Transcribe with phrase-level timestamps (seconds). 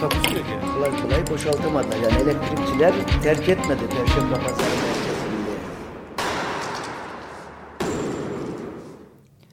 [0.00, 0.74] Takusuyor yani.
[0.74, 1.96] kolay kolay boşaltamadılar.
[1.96, 5.50] Yani elektrikçiler terk etmedi Perşembe Pazarı merkezinde.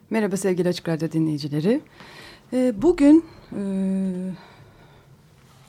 [0.09, 1.81] Merhaba sevgili Açık Radyo dinleyicileri.
[2.53, 3.61] Ee, bugün e,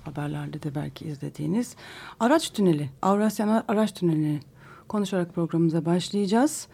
[0.04, 1.76] haberlerde de belki izlediğiniz
[2.20, 4.40] araç tüneli, Avrasya Araç Tüneli
[4.88, 6.68] konuşarak programımıza başlayacağız.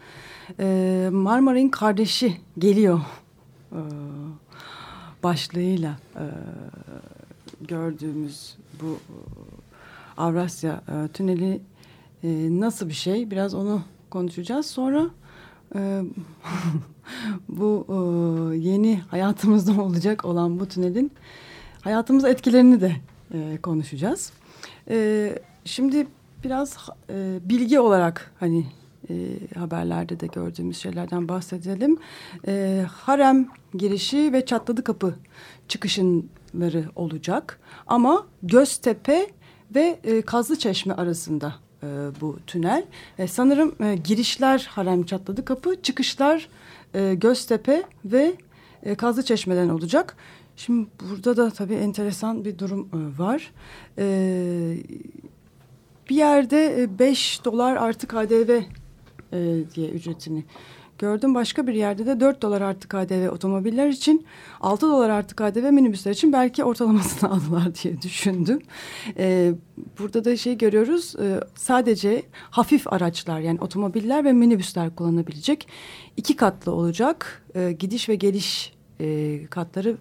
[0.59, 3.01] Ee, Marmaray'ın kardeşi geliyor
[3.71, 3.81] e,
[5.23, 6.25] başlığıyla e,
[7.61, 9.15] gördüğümüz bu e,
[10.17, 11.61] Avrasya e, Tüneli
[12.23, 14.65] e, nasıl bir şey biraz onu konuşacağız.
[14.65, 15.09] Sonra
[15.75, 16.01] e,
[17.49, 21.11] bu e, yeni hayatımızda olacak olan bu tünelin
[21.81, 22.95] hayatımıza etkilerini de
[23.33, 24.31] e, konuşacağız.
[24.89, 26.07] E, şimdi
[26.43, 26.77] biraz
[27.09, 28.65] e, bilgi olarak hani
[29.09, 29.15] e,
[29.59, 31.97] haberlerde de gördüğümüz şeylerden bahsedelim.
[32.47, 35.15] E, harem girişi ve çatladı kapı
[35.67, 37.59] çıkışları olacak.
[37.87, 39.27] Ama Göztepe
[39.75, 41.87] ve e, Kazlıçeşme arasında e,
[42.21, 42.85] bu tünel.
[43.17, 46.49] E, sanırım e, girişler harem çatladı kapı, çıkışlar
[46.93, 48.35] e, Göztepe ve
[48.83, 50.17] e, Kazlıçeşme'den olacak.
[50.57, 53.51] Şimdi burada da tabii enteresan bir durum e, var.
[53.97, 54.77] E,
[56.09, 58.61] bir yerde 5 dolar artı KDV
[59.33, 60.43] e, diye ücretini
[60.99, 61.35] gördüm.
[61.35, 64.25] Başka bir yerde de 4 dolar artı KDV otomobiller için
[64.61, 68.61] 6 dolar artı KDV minibüsler için belki ortalamasını aldılar diye düşündüm.
[69.17, 69.53] E,
[69.99, 75.67] burada da şey görüyoruz e, sadece hafif araçlar yani otomobiller ve minibüsler kullanabilecek
[76.17, 77.43] iki katlı olacak.
[77.55, 79.97] E, gidiş ve geliş e, katları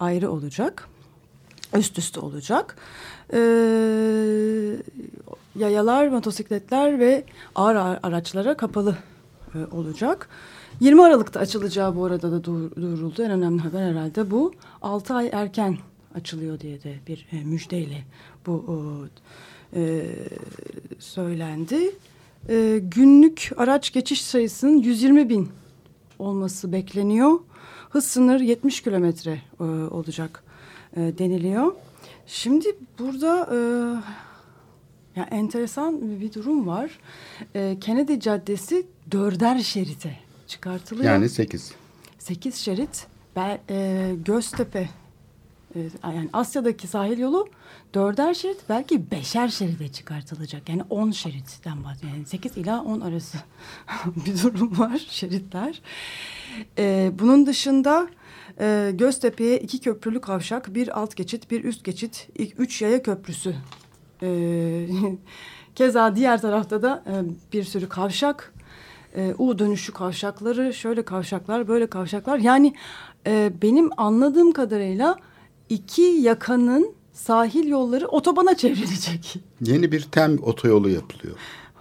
[0.00, 0.88] ayrı olacak.
[1.76, 2.76] Üst üste olacak.
[3.34, 4.76] Ee,
[5.56, 7.24] yayalar, motosikletler ve
[7.54, 8.96] ağır araçlara kapalı
[9.54, 10.28] e, olacak.
[10.80, 13.22] 20 Aralık'ta açılacağı bu arada da duyuruldu.
[13.22, 14.52] En önemli haber herhalde bu.
[14.82, 15.76] 6 ay erken
[16.14, 18.04] açılıyor diye de bir e, müjdeyle
[18.46, 18.66] bu
[19.74, 20.06] e,
[20.98, 21.90] söylendi.
[22.48, 25.48] E, günlük araç geçiş sayısının 120 bin
[26.18, 27.38] olması bekleniyor.
[27.90, 30.44] Hız sınır 70 kilometre e, olacak
[30.96, 31.72] e, deniliyor.
[32.26, 33.58] Şimdi burada e,
[35.20, 36.98] ya enteresan bir durum var.
[37.54, 41.12] E, Kennedy Caddesi dörder şerite çıkartılıyor.
[41.12, 41.72] Yani sekiz.
[42.18, 43.06] Sekiz şerit.
[43.36, 44.88] Ben, e, Göztepe
[45.74, 47.48] e, yani Asya'daki sahil yolu
[47.94, 50.68] dörder şerit belki beşer şeride çıkartılacak.
[50.68, 52.12] Yani on şeritten bahsediyor.
[52.12, 53.38] Yani sekiz ila on arası
[54.06, 55.82] bir durum var şeritler.
[56.78, 58.08] E, bunun dışında
[58.60, 62.28] e, Göztepe'ye iki köprülü kavşak, bir alt geçit, bir üst geçit,
[62.58, 63.54] üç yaya köprüsü.
[64.22, 64.88] E,
[65.74, 67.12] keza diğer tarafta da e,
[67.52, 68.54] bir sürü kavşak,
[69.16, 72.38] e, U dönüşü kavşakları, şöyle kavşaklar, böyle kavşaklar.
[72.38, 72.74] Yani
[73.26, 75.16] e, benim anladığım kadarıyla
[75.68, 79.36] iki yakanın sahil yolları otobana çevrilecek.
[79.60, 81.36] Yeni bir tem otoyolu yapılıyor.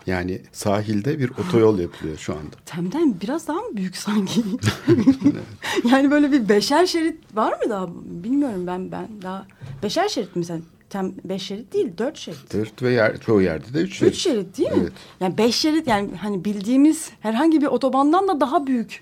[0.07, 2.55] Yani sahilde bir otoyol yapılıyor şu anda.
[2.65, 4.43] Tem'den biraz daha mı büyük sanki?
[5.91, 7.87] yani böyle bir beşer şerit var mı daha?
[8.05, 9.47] Bilmiyorum ben ben daha
[9.83, 10.61] beşer şerit mi sen?
[10.89, 12.53] Tem beş şerit değil dört şerit.
[12.53, 14.13] Dört ve yer, çoğu yerde de üç şerit.
[14.13, 14.77] Üç şerit değil mi?
[14.81, 14.91] Evet.
[15.19, 19.01] Yani beş şerit yani hani bildiğimiz herhangi bir otobandan da daha büyük.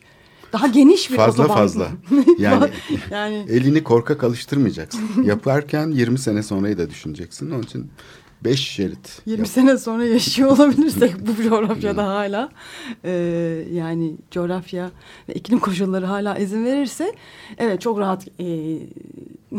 [0.54, 1.58] Daha geniş bir fazla otoban.
[1.58, 1.88] Fazla
[2.40, 2.70] Yani,
[3.12, 5.24] yani elini korkak alıştırmayacaksın.
[5.24, 7.52] Yaparken 20 sene sonrayı da düşüneceksin.
[7.52, 7.92] Onun için
[8.44, 9.22] Beş şerit.
[9.26, 12.50] 20 sene sonra yaşıyor olabilirsek bu coğrafyada hala
[13.04, 13.12] e,
[13.74, 14.92] yani coğrafya
[15.30, 17.14] ve iklim koşulları hala izin verirse
[17.58, 18.78] evet çok rahat e,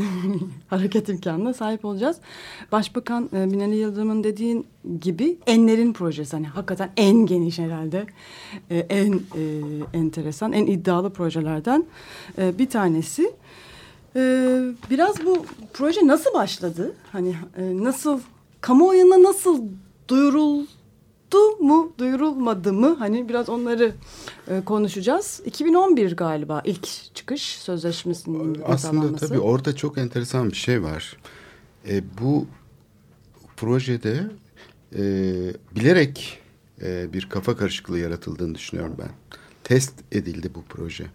[0.69, 2.17] hareket imkanına sahip olacağız.
[2.73, 4.67] Başbakan e, Binali Yıldırım'ın dediğin
[5.01, 8.07] gibi enlerin projesi hani hakikaten en geniş herhalde
[8.71, 9.43] e, en e,
[9.93, 11.85] enteresan en iddialı projelerden
[12.39, 13.33] e, bir tanesi.
[14.17, 14.61] Ee,
[14.91, 16.93] biraz bu proje nasıl başladı?
[17.13, 18.21] Hani e, nasıl
[18.63, 19.63] kamuoyuna nasıl
[20.09, 22.97] duyuruldu mu, duyurulmadı mı?
[22.99, 23.95] Hani biraz onları
[24.49, 25.43] e, konuşacağız.
[25.45, 31.17] 2011 galiba ilk çıkış sözleşmesinin Aslında tabii orada çok enteresan bir şey var.
[31.89, 32.47] E, bu
[33.57, 34.31] projede
[34.95, 35.03] e,
[35.77, 36.39] bilerek
[36.83, 39.11] e, bir kafa karışıklığı yaratıldığını düşünüyorum ben.
[39.65, 41.07] Test edildi bu proje.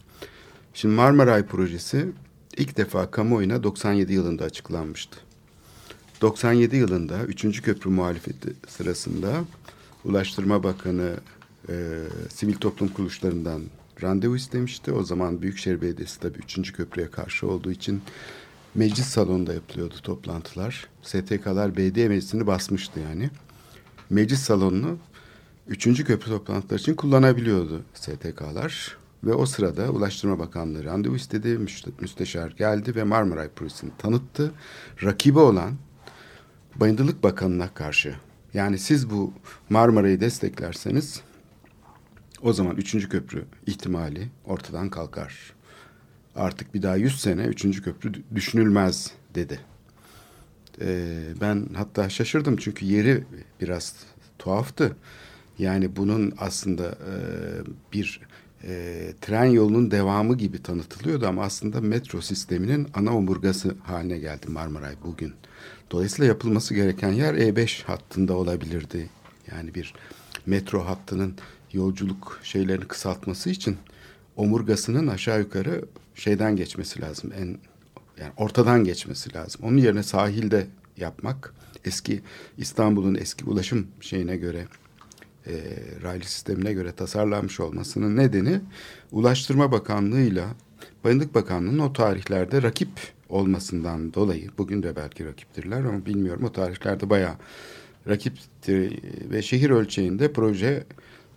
[0.73, 2.07] Şimdi Marmaray projesi
[2.57, 5.26] ilk defa kamuoyuna 97 yılında açıklanmıştı.
[6.21, 7.61] 97 yılında 3.
[7.61, 9.43] köprü muhalefeti sırasında
[10.05, 11.13] Ulaştırma Bakanı
[11.69, 11.73] e,
[12.29, 13.61] sivil toplum kuruluşlarından
[14.03, 14.91] randevu istemişti.
[14.91, 16.73] O zaman Büyükşehir Belediyesi tabii 3.
[16.73, 18.01] köprüye karşı olduğu için
[18.75, 20.87] meclis salonunda yapılıyordu toplantılar.
[21.01, 23.29] STK'lar belediye meclisini basmıştı yani.
[24.09, 24.97] Meclis salonunu
[25.67, 26.03] 3.
[26.03, 28.97] köprü toplantıları için kullanabiliyordu STK'lar.
[29.23, 31.59] Ve o sırada Ulaştırma Bakanlığı randevu istedi.
[32.01, 34.51] Müsteşar geldi ve Marmaray Projesi'ni tanıttı.
[35.03, 35.73] Rakibi olan
[36.79, 38.15] Bayındırlık Bakanı'na karşı
[38.53, 39.33] yani siz bu
[39.69, 41.21] Marmara'yı desteklerseniz
[42.41, 45.53] o zaman üçüncü köprü ihtimali ortadan kalkar.
[46.35, 49.59] Artık bir daha yüz sene üçüncü köprü düşünülmez dedi.
[50.81, 53.23] Ee, ben hatta şaşırdım çünkü yeri
[53.61, 53.95] biraz
[54.39, 54.95] tuhaftı.
[55.59, 57.13] Yani bunun aslında e,
[57.93, 58.21] bir
[58.63, 64.95] e, tren yolunun devamı gibi tanıtılıyordu ama aslında metro sisteminin ana omurgası haline geldi Marmaray
[65.05, 65.33] bugün.
[65.91, 69.09] Dolayısıyla yapılması gereken yer E5 hattında olabilirdi.
[69.51, 69.93] Yani bir
[70.45, 71.35] metro hattının
[71.73, 73.77] yolculuk şeylerini kısaltması için
[74.35, 75.85] omurgasının aşağı yukarı
[76.15, 77.31] şeyden geçmesi lazım.
[77.39, 77.57] En
[78.21, 79.61] yani ortadan geçmesi lazım.
[79.63, 80.67] Onun yerine sahilde
[80.97, 81.53] yapmak
[81.85, 82.21] eski
[82.57, 84.67] İstanbul'un eski ulaşım şeyine göre
[85.47, 85.53] e,
[86.03, 88.61] raylı sistemine göre tasarlanmış olmasının nedeni
[89.11, 90.45] Ulaştırma Bakanlığı'yla
[91.07, 92.89] Bayındık Bakanlığı'nın o tarihlerde rakip
[93.29, 97.33] olmasından dolayı bugün de belki rakiptirler ama bilmiyorum o tarihlerde bayağı
[98.07, 98.99] rakiptir
[99.31, 100.83] ve şehir ölçeğinde proje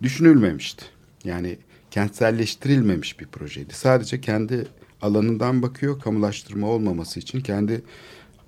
[0.01, 0.85] düşünülmemişti.
[1.23, 1.57] Yani
[1.91, 3.73] kentselleştirilmemiş bir projeydi.
[3.73, 4.67] Sadece kendi
[5.01, 7.81] alanından bakıyor kamulaştırma olmaması için kendi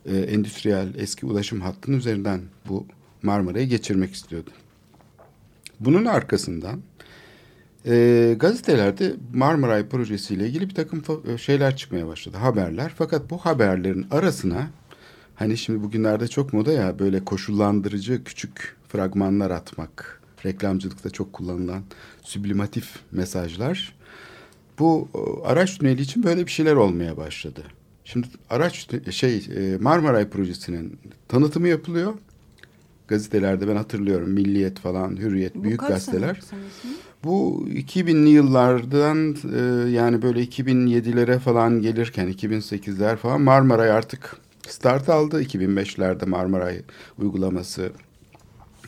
[0.06, 2.86] e, endüstriyel eski ulaşım hattının üzerinden bu
[3.22, 4.50] Marmara'yı geçirmek istiyordu.
[5.80, 6.80] Bunun arkasından
[7.86, 12.94] e, gazetelerde Marmaray projesiyle ilgili bir takım e, şeyler çıkmaya başladı, haberler.
[12.98, 14.68] Fakat bu haberlerin arasına
[15.36, 20.22] hani şimdi bugünlerde çok moda ya böyle koşullandırıcı küçük fragmanlar atmak.
[20.46, 21.84] Reklamcılıkta çok kullanılan
[22.22, 23.96] sublimatif mesajlar.
[24.80, 27.64] Bu e, araç tüneli için böyle bir şeyler olmaya başladı.
[28.06, 32.14] Şimdi araç şey e, Marmaray projesinin tanıtımı yapılıyor.
[33.08, 36.40] Gazetelerde ben hatırlıyorum Milliyet falan, Hürriyet, Bu büyük gazeteler.
[37.24, 44.38] Bu 2000'li yıllardan e, yani böyle 2007'lere falan gelirken 2008'ler falan Marmaray artık
[44.68, 45.44] start aldı.
[45.44, 46.82] 2005'lerde Marmaray
[47.18, 47.92] uygulaması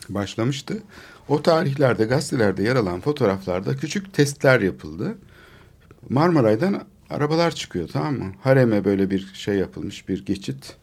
[0.09, 0.83] başlamıştı.
[1.29, 5.17] O tarihlerde gazetelerde yer alan fotoğraflarda küçük testler yapıldı.
[6.09, 8.31] Marmaray'dan arabalar çıkıyor tamam mı?
[8.41, 10.75] Hareme böyle bir şey yapılmış bir geçit.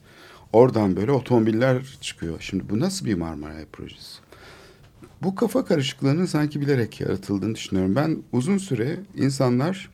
[0.53, 2.41] Oradan böyle otomobiller çıkıyor.
[2.41, 4.22] Şimdi bu nasıl bir Marmaray projesi?
[5.23, 7.97] Bu kafa karışıklığının sanki bilerek yaratıldığını düşünüyorum.
[7.97, 9.91] Ben uzun süre insanlar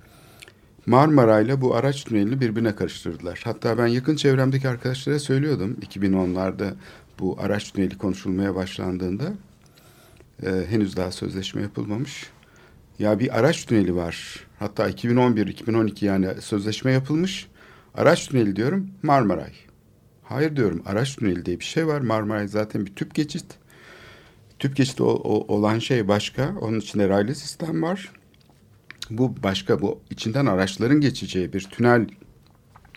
[0.86, 3.40] Marmaray'la bu araç tünelini birbirine karıştırdılar.
[3.44, 6.72] Hatta ben yakın çevremdeki arkadaşlara söylüyordum 2010'larda
[7.18, 9.24] bu araç tüneli konuşulmaya başlandığında
[10.42, 12.30] e, henüz daha sözleşme yapılmamış.
[12.98, 14.46] Ya bir araç tüneli var.
[14.58, 17.48] Hatta 2011-2012 yani sözleşme yapılmış.
[17.94, 19.52] Araç tüneli diyorum Marmaray.
[20.22, 22.00] Hayır diyorum araç tüneli diye bir şey var.
[22.00, 23.44] Marmaray zaten bir tüp geçit.
[24.58, 26.54] Tüp geçidi olan şey başka.
[26.60, 28.12] Onun içinde raylı sistem var.
[29.10, 29.80] Bu başka.
[29.80, 32.06] Bu içinden araçların geçeceği bir tünel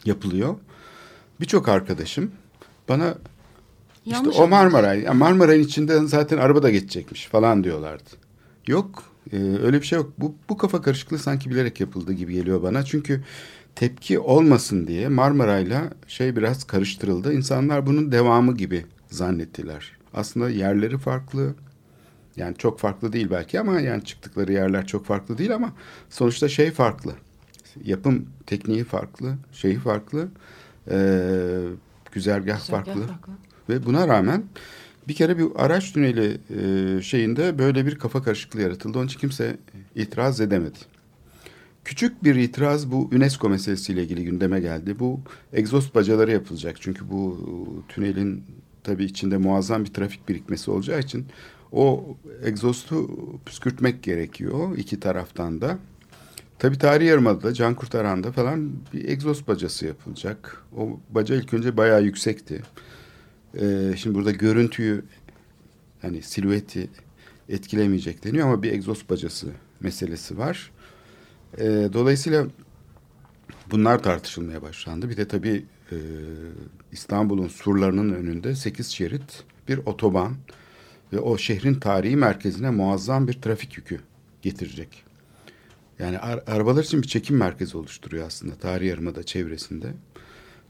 [0.06, 0.56] yapılıyor.
[1.39, 2.32] Birçok arkadaşım
[2.89, 3.15] bana
[4.06, 8.10] Yanlış işte o Marmaray, Marmaray'ın içinden zaten araba da geçecekmiş falan diyorlardı.
[8.68, 9.03] Yok,
[9.34, 10.13] e, öyle bir şey yok.
[10.18, 12.86] Bu, bu kafa karışıklığı sanki bilerek yapıldığı gibi geliyor bana.
[12.86, 13.24] Çünkü
[13.75, 17.34] tepki olmasın diye Marmaray'la şey biraz karıştırıldı.
[17.34, 20.00] İnsanlar bunun devamı gibi zannettiler.
[20.13, 21.56] Aslında yerleri farklı.
[22.36, 25.74] Yani çok farklı değil belki ama yani çıktıkları yerler çok farklı değil ama
[26.10, 27.15] sonuçta şey farklı.
[27.84, 30.27] Yapım tekniği farklı, şeyi farklı.
[30.91, 31.62] Ee,
[32.12, 33.08] güzergah, güzergah farklı.
[33.08, 33.34] farklı.
[33.70, 34.44] Ve buna rağmen
[35.08, 38.98] bir kere bir araç tüneli e, şeyinde böyle bir kafa karışıklığı yaratıldı.
[38.98, 39.58] Onun için kimse
[39.96, 40.77] itiraz edemedi.
[41.86, 45.00] Küçük bir itiraz bu UNESCO meselesiyle ilgili gündeme geldi.
[45.00, 45.20] Bu
[45.53, 46.77] egzoz bacaları yapılacak.
[46.82, 47.38] Çünkü bu
[47.88, 48.44] tünelin
[48.84, 51.26] tabii içinde muazzam bir trafik birikmesi olacağı için
[51.72, 53.10] o egzostu
[53.46, 55.78] püskürtmek gerekiyor iki taraftan da.
[56.60, 60.64] Tabii tarihi yarımadada, Can Kurtaran'da falan bir egzoz bacası yapılacak.
[60.78, 62.62] O baca ilk önce bayağı yüksekti.
[63.60, 65.04] Ee, şimdi burada görüntüyü
[66.02, 66.90] hani silüeti
[67.50, 69.48] etkilemeyecek deniyor ama bir egzoz bacası
[69.80, 70.72] meselesi var.
[71.58, 72.48] Ee, dolayısıyla
[73.72, 75.10] bunlar tartışılmaya başlandı.
[75.10, 75.98] Bir de tabii e,
[76.91, 80.36] İstanbul'un surlarının önünde sekiz şerit bir otoban
[81.13, 84.00] ve o şehrin tarihi merkezine muazzam bir trafik yükü
[84.41, 85.03] getirecek.
[86.00, 89.88] Yani arabalar için bir çekim merkezi oluşturuyor aslında tarihi yarımada çevresinde.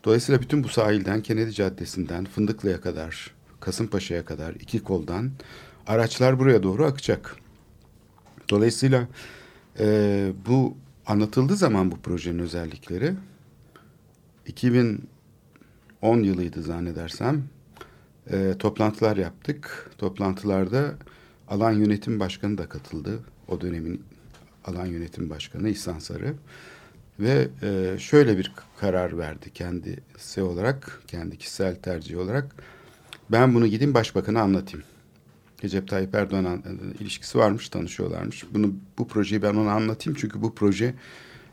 [0.04, 5.32] Dolayısıyla bütün bu sahilden, Kennedy Caddesi'nden, Fındıklı'ya kadar, Kasımpaşa'ya kadar, iki koldan
[5.88, 7.36] araçlar buraya doğru akacak.
[8.50, 9.08] Dolayısıyla
[9.80, 13.14] e, bu anlatıldığı zaman bu projenin özellikleri
[16.02, 17.44] 2010 yılıydı zannedersem
[18.32, 19.92] e, toplantılar yaptık.
[19.98, 20.94] Toplantılarda
[21.48, 23.20] alan yönetim başkanı da katıldı.
[23.48, 24.04] O dönemin
[24.66, 26.34] alan yönetim başkanı İhsan Sarı.
[27.20, 32.56] Ve e, şöyle bir karar verdi kendisi olarak, kendi kişisel tercih olarak.
[33.32, 34.86] Ben bunu gideyim başbakana anlatayım.
[35.64, 36.58] Recep Tayyip Erdoğan'la
[37.00, 38.46] ilişkisi varmış, tanışıyorlarmış.
[38.54, 40.94] Bunu bu projeyi ben ona anlatayım çünkü bu proje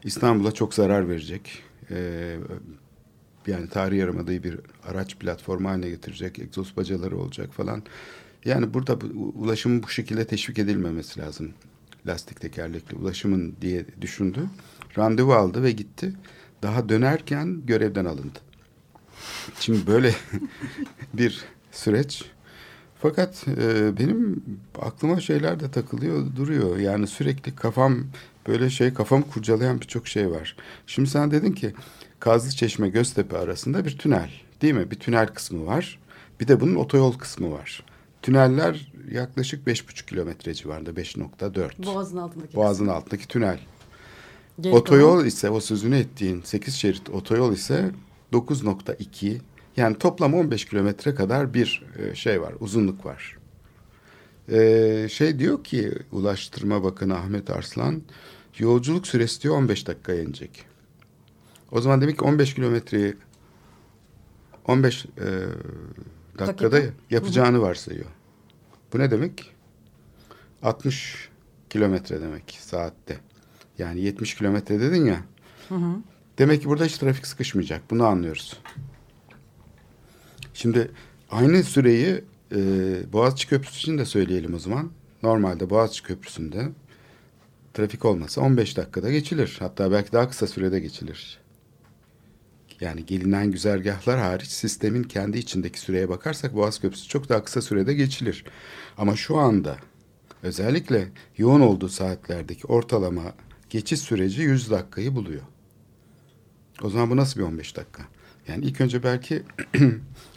[0.05, 1.63] İstanbul'a çok zarar verecek.
[1.91, 2.37] Ee,
[3.47, 7.83] yani tarih yarımadayı bir araç platformu haline getirecek, egzoz bacaları olacak falan.
[8.45, 11.51] Yani burada bu, ulaşımın bu şekilde teşvik edilmemesi lazım.
[12.07, 14.41] Lastik tekerlekli ulaşımın diye düşündü.
[14.99, 16.13] Randevu aldı ve gitti.
[16.63, 18.39] Daha dönerken görevden alındı.
[19.61, 20.15] Şimdi böyle
[21.15, 22.25] bir süreç.
[23.03, 24.43] Fakat e, benim
[24.83, 26.77] aklıma şeyler de takılıyor duruyor.
[26.77, 28.05] Yani sürekli kafam
[28.49, 30.57] böyle şey kafam kurcalayan birçok şey var.
[30.87, 31.75] Şimdi sen dedin ki
[32.21, 34.31] Kazlı Çeşme Göztepe arasında bir tünel
[34.63, 34.91] değil mi?
[34.91, 35.99] Bir tünel kısmı var.
[36.41, 37.85] Bir de bunun otoyol kısmı var.
[38.23, 41.87] Tüneller yaklaşık beş buçuk kilometre civarında 5.4.
[41.87, 42.57] Boğazın altındaki.
[42.57, 43.59] Boğazın altındaki tünel.
[44.61, 47.91] Geri otoyol ise o sözünü ettiğin 8 şerit otoyol ise
[48.33, 49.39] 9.2
[49.77, 53.39] yani toplam 15 kilometre kadar bir e, şey var uzunluk var.
[54.53, 58.03] Ee, şey diyor ki Ulaştırma Bakanı Ahmet Arslan
[58.59, 60.65] yolculuk süresi diyor 15 dakikaya inecek.
[61.73, 63.17] O zaman demek ki 15 kilometreyi
[64.67, 65.09] 15 e,
[66.39, 66.95] dakikada Dakika.
[67.11, 68.07] yapacağını varsayıyor.
[68.93, 69.55] Bu ne demek?
[70.63, 71.29] 60
[71.71, 73.19] kilometre demek saatte.
[73.79, 75.21] Yani 70 kilometre dedin ya.
[76.39, 77.91] Demek ki burada hiç trafik sıkışmayacak.
[77.91, 78.61] Bunu anlıyoruz.
[80.55, 80.91] Şimdi
[81.31, 82.59] aynı süreyi e,
[83.13, 84.91] Boğaziçi Köprüsü için de söyleyelim o zaman.
[85.23, 86.69] Normalde Boğaziçi Köprüsü'nde
[87.75, 89.57] trafik olmasa 15 dakikada geçilir.
[89.59, 91.39] Hatta belki daha kısa sürede geçilir.
[92.81, 97.95] Yani gelinen güzergahlar hariç sistemin kendi içindeki süreye bakarsak Boğaz Köprüsü çok daha kısa sürede
[97.95, 98.45] geçilir.
[98.99, 99.77] Ama şu anda
[100.43, 101.09] özellikle
[101.39, 103.33] yoğun olduğu saatlerdeki ortalama
[103.71, 105.43] geçiş süreci 100 dakikayı buluyor.
[106.83, 108.03] O zaman bu nasıl bir 15 dakika?
[108.49, 109.43] Yani ilk önce belki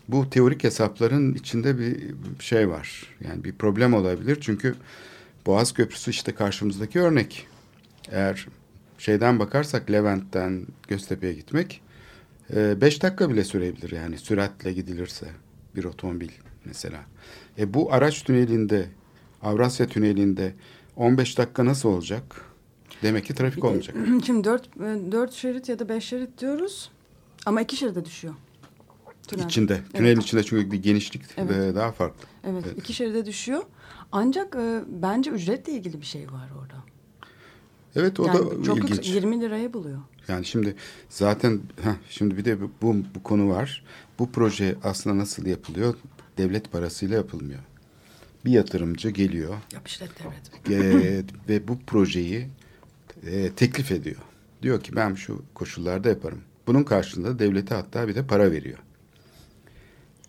[0.07, 3.15] bu teorik hesapların içinde bir şey var.
[3.27, 4.37] Yani bir problem olabilir.
[4.41, 4.75] Çünkü
[5.45, 7.47] Boğaz Köprüsü işte karşımızdaki örnek.
[8.11, 8.47] Eğer
[8.97, 11.81] şeyden bakarsak Levent'ten Göztepe'ye gitmek
[12.55, 15.27] 5 dakika bile sürebilir yani süratle gidilirse
[15.75, 16.29] bir otomobil
[16.65, 16.99] mesela.
[17.57, 18.89] E bu araç tünelinde
[19.41, 20.53] Avrasya tünelinde
[20.95, 22.45] 15 dakika nasıl olacak?
[23.03, 23.95] Demek ki trafik olmayacak.
[24.25, 26.91] Şimdi dört, e, dört şerit ya da beş şerit diyoruz.
[27.45, 28.33] Ama iki şeride düşüyor.
[29.27, 29.45] Tünel.
[29.45, 29.73] İçinde.
[29.73, 29.93] Evet.
[29.93, 31.51] Tünelin içinde çünkü genişlik Evet.
[31.51, 32.27] e, daha farklı.
[32.43, 32.77] Evet, Evet.
[32.79, 33.61] iki şeride düşüyor.
[34.11, 36.75] Ancak e, bence ücretle ilgili bir şey var orada.
[37.95, 38.89] Evet o yani da çok ilginç.
[38.89, 39.99] yüksek, 20 liraya buluyor.
[40.27, 40.75] Yani şimdi
[41.09, 43.83] zaten heh, şimdi bir de bu, bu, bu konu var.
[44.19, 45.95] Bu proje aslında nasıl yapılıyor?
[46.37, 47.59] Devlet parasıyla yapılmıyor.
[48.45, 49.55] Bir yatırımcı geliyor
[50.65, 50.83] devlet.
[50.83, 52.47] e, ve bu projeyi
[53.25, 54.21] e, teklif ediyor.
[54.61, 56.41] Diyor ki ben şu koşullarda yaparım.
[56.67, 58.77] Bunun karşılığında devlete hatta bir de para veriyor.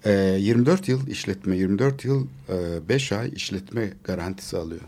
[0.04, 2.26] E, 24 yıl işletme, 24 yıl
[2.88, 4.80] 5 ay işletme garantisi alıyor.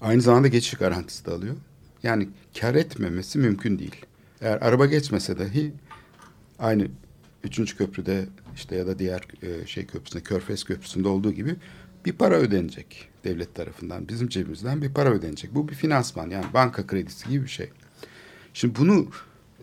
[0.00, 1.56] Aynı zamanda geçiş garantisi de alıyor.
[2.02, 2.28] Yani
[2.60, 4.06] kar etmemesi mümkün değil.
[4.40, 5.72] Eğer araba geçmese dahi
[6.58, 6.88] aynı
[7.44, 11.56] üçüncü köprüde işte ya da diğer e, şey köprüsünde Körfez Köprüsü'nde olduğu gibi
[12.04, 14.08] bir para ödenecek devlet tarafından.
[14.08, 15.54] Bizim cebimizden bir para ödenecek.
[15.54, 17.70] Bu bir finansman yani banka kredisi gibi bir şey.
[18.54, 19.10] Şimdi bunu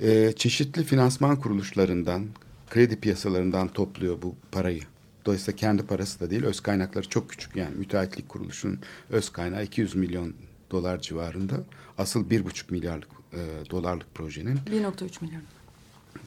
[0.02, 2.28] e, çeşitli finansman kuruluşlarından,
[2.70, 4.82] kredi piyasalarından topluyor bu parayı.
[5.26, 7.56] Dolayısıyla kendi parası da değil, öz kaynakları çok küçük.
[7.56, 8.80] Yani müteahhitlik kuruluşunun
[9.10, 10.34] öz kaynağı 200 milyon
[10.72, 11.56] dolar civarında.
[11.98, 13.40] Asıl 1,5 milyarlık e,
[13.72, 15.42] dolarlık projenin 1.3 milyon.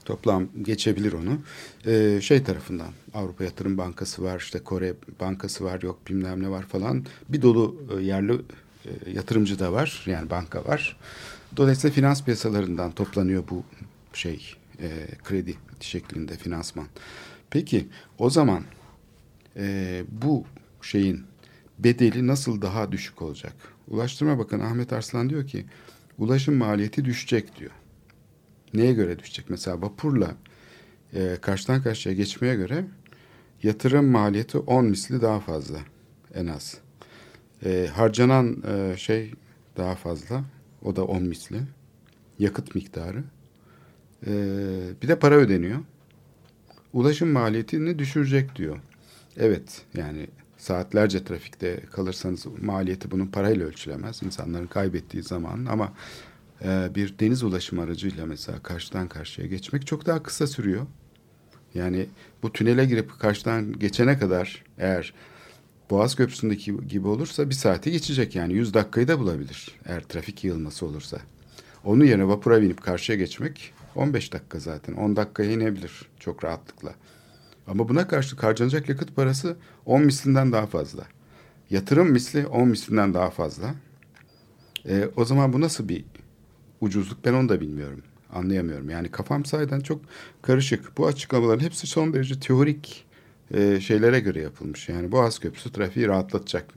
[0.05, 1.39] toplam geçebilir onu.
[1.87, 6.63] Ee, şey tarafından Avrupa Yatırım Bankası var, işte Kore Bankası var, yok bilmem ne var
[6.63, 7.05] falan.
[7.29, 8.33] Bir dolu e, yerli
[8.85, 10.97] e, yatırımcı da var, yani banka var.
[11.57, 13.65] Dolayısıyla finans piyasalarından toplanıyor bu
[14.13, 14.89] şey, e,
[15.25, 16.87] kredi şeklinde finansman.
[17.51, 18.63] Peki o zaman
[19.57, 20.45] e, bu
[20.83, 21.25] şeyin
[21.79, 23.53] bedeli nasıl daha düşük olacak?
[23.91, 25.65] Ulaştırma Bakanı Ahmet Arslan diyor ki
[26.19, 27.71] ulaşım maliyeti düşecek diyor.
[28.75, 29.51] Neye göre düşecek?
[29.51, 30.35] Mesela vapurla
[31.15, 32.85] e, karşıdan karşıya geçmeye göre
[33.63, 35.79] yatırım maliyeti 10 misli daha fazla
[36.35, 36.79] en az.
[37.65, 39.33] E, harcanan e, şey
[39.77, 40.45] daha fazla.
[40.83, 41.61] O da 10 misli.
[42.39, 43.25] Yakıt miktarı.
[44.27, 44.33] E,
[45.03, 45.79] bir de para ödeniyor.
[46.93, 48.79] Ulaşım maliyetini düşürecek diyor.
[49.37, 50.27] Evet yani
[50.61, 54.23] saatlerce trafikte kalırsanız maliyeti bunun parayla ölçülemez.
[54.23, 55.93] İnsanların kaybettiği zaman ama
[56.65, 60.87] e, bir deniz ulaşım aracıyla mesela karşıdan karşıya geçmek çok daha kısa sürüyor.
[61.75, 62.07] Yani
[62.43, 65.15] bu tünele girip karşıdan geçene kadar eğer
[65.91, 70.87] Boğaz Köprüsü'ndeki gibi olursa bir saati geçecek yani 100 dakikayı da bulabilir eğer trafik yığılması
[70.87, 71.19] olursa.
[71.85, 76.95] Onun yerine vapura binip karşıya geçmek 15 dakika zaten 10 dakikaya inebilir çok rahatlıkla.
[77.67, 79.57] Ama buna karşı harcanacak yakıt parası
[79.91, 81.05] 10 mislinden daha fazla.
[81.71, 83.75] Yatırım misli 10 mislinden daha fazla.
[84.89, 86.05] E, o zaman bu nasıl bir
[86.81, 88.03] ucuzluk ben onu da bilmiyorum.
[88.33, 88.91] Anlayamıyorum.
[88.91, 90.01] Yani kafam sahiden çok
[90.43, 90.99] karışık.
[90.99, 93.07] Bu açıklamaların hepsi son derece teorik
[93.55, 94.89] e, şeylere göre yapılmış.
[94.89, 96.75] Yani Boğaz Köprüsü trafiği rahatlatacak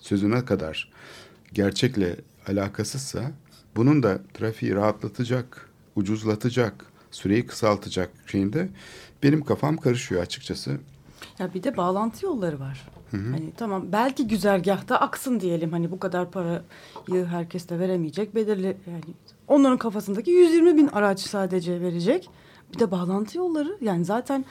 [0.00, 0.92] sözüne kadar
[1.52, 3.32] gerçekle alakasızsa
[3.76, 8.68] bunun da trafiği rahatlatacak, ucuzlatacak, süreyi kısaltacak şeyinde
[9.22, 10.78] benim kafam karışıyor açıkçası.
[11.38, 12.88] Ya bir de bağlantı yolları var.
[13.10, 13.30] Hı hı.
[13.30, 15.72] Hani tamam belki güzergahta aksın diyelim.
[15.72, 18.34] Hani bu kadar parayı herkes de veremeyecek.
[18.34, 19.14] Belirli yani
[19.48, 22.30] onların kafasındaki 120 bin araç sadece verecek.
[22.74, 24.44] Bir de bağlantı yolları yani zaten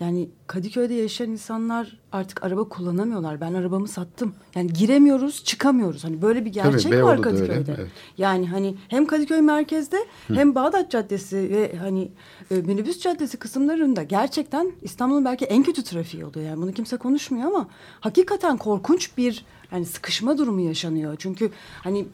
[0.00, 3.40] yani Kadıköy'de yaşayan insanlar artık araba kullanamıyorlar.
[3.40, 4.34] Ben arabamı sattım.
[4.54, 6.04] Yani giremiyoruz, çıkamıyoruz.
[6.04, 7.52] Hani böyle bir gerçek Tabii, var Kadıköy'de.
[7.52, 7.90] Öyle, evet.
[8.18, 9.96] Yani hani hem Kadıköy merkezde
[10.28, 10.34] Hı.
[10.34, 12.10] hem Bağdat Caddesi ve hani
[12.50, 16.46] e, minibüs caddesi kısımlarında gerçekten İstanbul'un belki en kötü trafiği oluyor.
[16.46, 17.68] Yani bunu kimse konuşmuyor ama
[18.00, 21.16] hakikaten korkunç bir yani sıkışma durumu yaşanıyor.
[21.18, 21.50] Çünkü
[21.82, 22.06] hani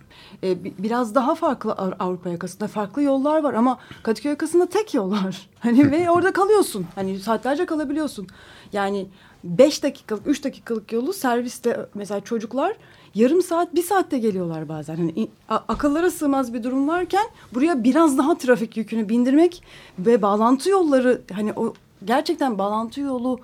[0.43, 5.49] e, biraz daha farklı Avrupa yakasında farklı yollar var ama Kadıköy yakasında tek yol var.
[5.63, 6.87] Hani ve orada kalıyorsun.
[6.95, 8.27] Hani saatlerce kalabiliyorsun.
[8.73, 9.07] Yani
[9.45, 12.77] beş dakikalık, üç dakikalık yolu serviste mesela çocuklar
[13.15, 14.97] yarım saat, bir saatte geliyorlar bazen.
[14.97, 19.63] Hani akıllara sığmaz bir durum varken buraya biraz daha trafik yükünü bindirmek
[19.99, 23.41] ve bağlantı yolları hani o gerçekten bağlantı yolu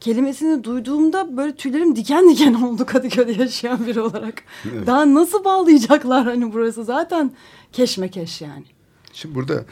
[0.00, 4.42] kelimesini duyduğumda böyle tüylerim diken diken oldu Kadıköy'de yaşayan biri olarak.
[4.72, 4.86] Evet.
[4.86, 7.32] Daha nasıl bağlayacaklar hani burası zaten
[7.72, 8.64] keşmekeş yani.
[9.12, 9.64] Şimdi burada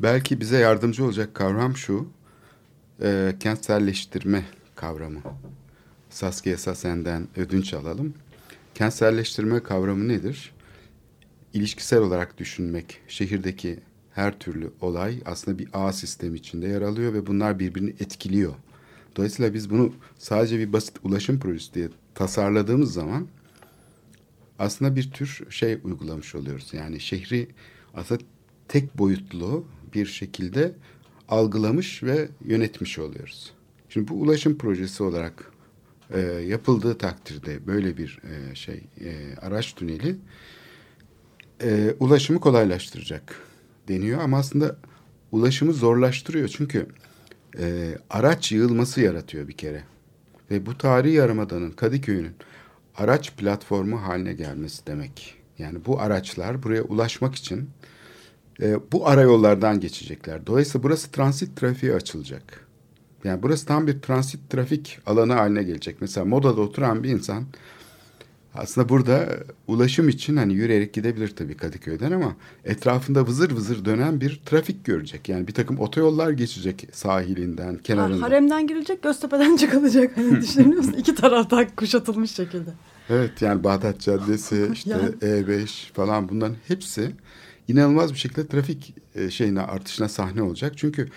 [0.00, 2.08] belki bize yardımcı olacak kavram şu.
[3.02, 4.44] E, kentselleştirme
[4.74, 5.20] kavramı.
[6.10, 8.14] Saskia Sassen'den ödünç alalım.
[8.74, 10.54] Kentselleştirme kavramı nedir?
[11.52, 13.78] İlişkisel olarak düşünmek, şehirdeki
[14.14, 18.54] her türlü olay aslında bir ağ sistemi içinde yer alıyor ve bunlar birbirini etkiliyor.
[19.16, 23.28] Dolayısıyla biz bunu sadece bir basit ulaşım projesi diye tasarladığımız zaman
[24.58, 26.70] aslında bir tür şey uygulamış oluyoruz.
[26.72, 27.48] Yani şehri
[27.94, 28.20] aslında
[28.68, 30.72] tek boyutlu bir şekilde
[31.28, 33.52] algılamış ve yönetmiş oluyoruz.
[33.88, 35.52] Şimdi bu ulaşım projesi olarak
[36.10, 40.16] e, yapıldığı takdirde böyle bir e, şey e, araç tüneli
[41.62, 43.40] e, ulaşımı kolaylaştıracak
[43.88, 44.76] deniyor ama aslında
[45.32, 46.86] ulaşımı zorlaştırıyor çünkü
[47.58, 49.82] e, araç yığılması yaratıyor bir kere.
[50.50, 52.32] Ve bu tarihi yarımadanın Kadıköy'ün
[52.96, 55.34] araç platformu haline gelmesi demek.
[55.58, 57.70] Yani bu araçlar buraya ulaşmak için
[58.62, 60.46] e, bu arayollardan geçecekler.
[60.46, 62.66] Dolayısıyla burası transit trafiğe açılacak.
[63.24, 65.96] Yani burası tam bir transit trafik alanı haline gelecek.
[66.00, 67.44] Mesela Moda'da oturan bir insan
[68.54, 69.28] aslında burada
[69.66, 75.28] ulaşım için hani yürüyerek gidebilir tabii Kadıköy'den ama etrafında vızır vızır dönen bir trafik görecek.
[75.28, 78.18] Yani bir takım otoyollar geçecek sahilinden, kenarından.
[78.18, 80.16] Ha, haremden girilecek, Göztepe'den çıkılacak.
[80.16, 82.70] Hani düşünüyorsun iki taraftan kuşatılmış şekilde.
[83.10, 85.44] Evet yani Bağdat Caddesi, işte yani.
[85.44, 87.10] E5 falan bunların hepsi
[87.68, 90.72] inanılmaz bir şekilde trafik e, şeyine artışına sahne olacak.
[90.76, 91.08] Çünkü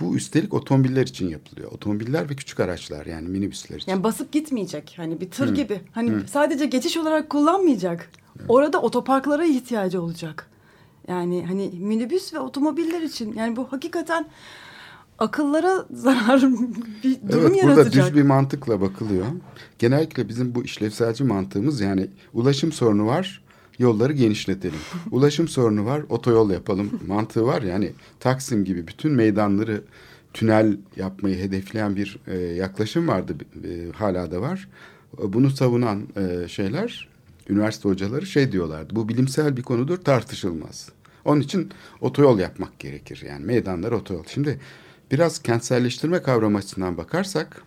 [0.00, 1.72] bu üstelik otomobiller için yapılıyor.
[1.72, 3.90] Otomobiller ve küçük araçlar yani minibüsler için.
[3.92, 4.94] Yani basıp gitmeyecek.
[4.96, 5.54] Hani bir tır Hı.
[5.54, 5.80] gibi.
[5.92, 6.28] Hani Hı.
[6.28, 8.10] sadece geçiş olarak kullanmayacak.
[8.38, 8.46] Evet.
[8.48, 10.50] Orada otoparklara ihtiyacı olacak.
[11.08, 13.32] Yani hani minibüs ve otomobiller için.
[13.32, 14.26] Yani bu hakikaten
[15.18, 16.42] akıllara zarar
[17.04, 17.94] bir durum evet, yaratacak.
[17.94, 19.26] Burada düz bir mantıkla bakılıyor.
[19.78, 23.47] Genellikle bizim bu işlevselci mantığımız yani ulaşım sorunu var
[23.78, 24.78] yolları genişletelim.
[25.10, 27.62] Ulaşım sorunu var, otoyol yapalım mantığı var.
[27.62, 29.82] Yani Taksim gibi bütün meydanları
[30.34, 34.68] tünel yapmayı hedefleyen bir e, yaklaşım vardı, e, hala da var.
[35.22, 37.08] Bunu savunan e, şeyler,
[37.48, 38.96] üniversite hocaları şey diyorlardı.
[38.96, 40.88] Bu bilimsel bir konudur, tartışılmaz.
[41.24, 43.24] Onun için otoyol yapmak gerekir.
[43.28, 44.24] Yani meydanlar otoyol.
[44.26, 44.60] Şimdi
[45.10, 47.62] biraz kentselleştirme kavramı açısından bakarsak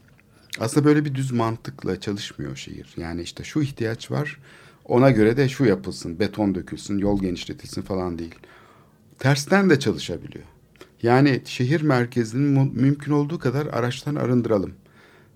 [0.59, 2.93] aslında böyle bir düz mantıkla çalışmıyor şehir.
[2.97, 4.39] Yani işte şu ihtiyaç var,
[4.85, 8.35] ona göre de şu yapılsın, beton dökülsün, yol genişletilsin falan değil.
[9.19, 10.45] Tersten de çalışabiliyor.
[11.03, 14.73] Yani şehir merkezini mümkün olduğu kadar araçtan arındıralım.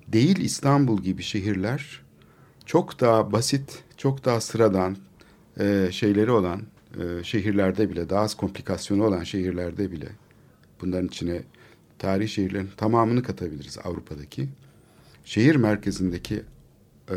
[0.07, 2.01] Değil İstanbul gibi şehirler
[2.65, 4.97] çok daha basit, çok daha sıradan
[5.59, 6.61] e, şeyleri olan
[6.99, 10.07] e, şehirlerde bile, daha az komplikasyonu olan şehirlerde bile
[10.81, 11.41] bunların içine
[11.99, 14.49] tarihi şehirlerin tamamını katabiliriz Avrupa'daki.
[15.25, 16.43] Şehir merkezindeki
[17.09, 17.15] e,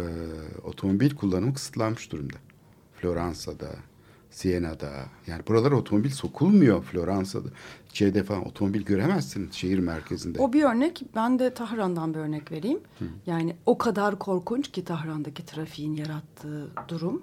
[0.65, 2.37] otomobil kullanımı kısıtlanmış durumda.
[2.95, 3.69] Floransa'da,
[4.31, 4.91] Siena'da
[5.27, 7.49] yani buralara otomobil sokulmuyor Floransa'da.
[7.93, 10.39] Şeyde falan otomobil göremezsin şehir merkezinde.
[10.39, 11.03] O bir örnek.
[11.15, 12.81] Ben de Tahran'dan bir örnek vereyim.
[13.27, 17.23] Yani o kadar korkunç ki Tahran'daki trafiğin yarattığı durum.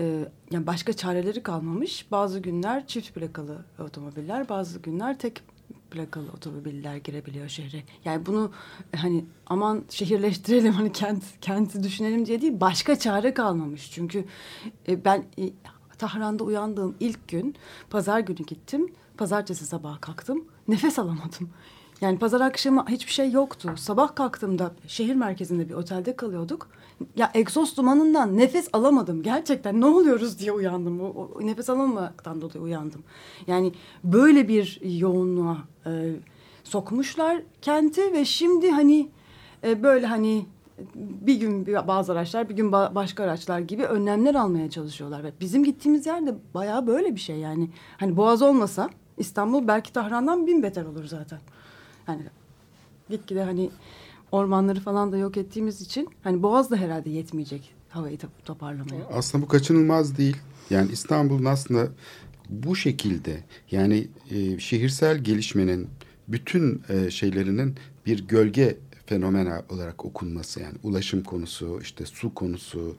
[0.00, 2.06] Ee, yani başka çareleri kalmamış.
[2.10, 5.42] Bazı günler çift plakalı otomobiller, bazı günler tek
[5.90, 7.82] plakalı otomobiller girebiliyor şehre.
[8.04, 8.50] Yani bunu
[8.96, 13.90] hani aman şehirleştirelim hani kent kenti düşünelim diye değil başka çare kalmamış.
[13.92, 14.24] Çünkü
[14.88, 15.50] e, ben e,
[15.98, 17.54] Tahran'da uyandığım ilk gün
[17.90, 18.92] pazar günü gittim.
[19.16, 20.44] Pazartesi sabah kalktım.
[20.68, 21.50] Nefes alamadım.
[22.00, 23.74] Yani pazar akşamı hiçbir şey yoktu.
[23.76, 26.68] Sabah kalktığımda şehir merkezinde bir otelde kalıyorduk.
[27.16, 29.22] Ya egzoz dumanından nefes alamadım.
[29.22, 31.00] Gerçekten ne oluyoruz diye uyandım.
[31.00, 33.02] O, o nefes alamamaktan dolayı uyandım.
[33.46, 33.72] Yani
[34.04, 35.56] böyle bir yoğunluğa
[35.86, 36.12] e,
[36.64, 39.08] sokmuşlar kenti ve şimdi hani
[39.64, 40.46] e, böyle hani
[40.94, 45.24] bir gün bazı araçlar bir gün ba- başka araçlar gibi önlemler almaya çalışıyorlar.
[45.24, 47.70] Ve bizim gittiğimiz yerde bayağı böyle bir şey yani.
[47.96, 51.38] Hani Boğaz olmasa İstanbul belki Tahran'dan bin beter olur zaten.
[52.08, 52.22] Yani
[53.10, 53.70] gitgide hani
[54.32, 59.06] ormanları falan da yok ettiğimiz için hani Boğaz da herhalde yetmeyecek havayı to- toparlamaya.
[59.12, 60.36] Aslında bu kaçınılmaz değil.
[60.70, 61.88] Yani İstanbul'un aslında
[62.48, 65.88] bu şekilde yani e, şehirsel gelişmenin
[66.28, 67.74] bütün e, şeylerinin
[68.06, 72.96] bir gölge fenomena olarak okunması yani ulaşım konusu, işte su konusu,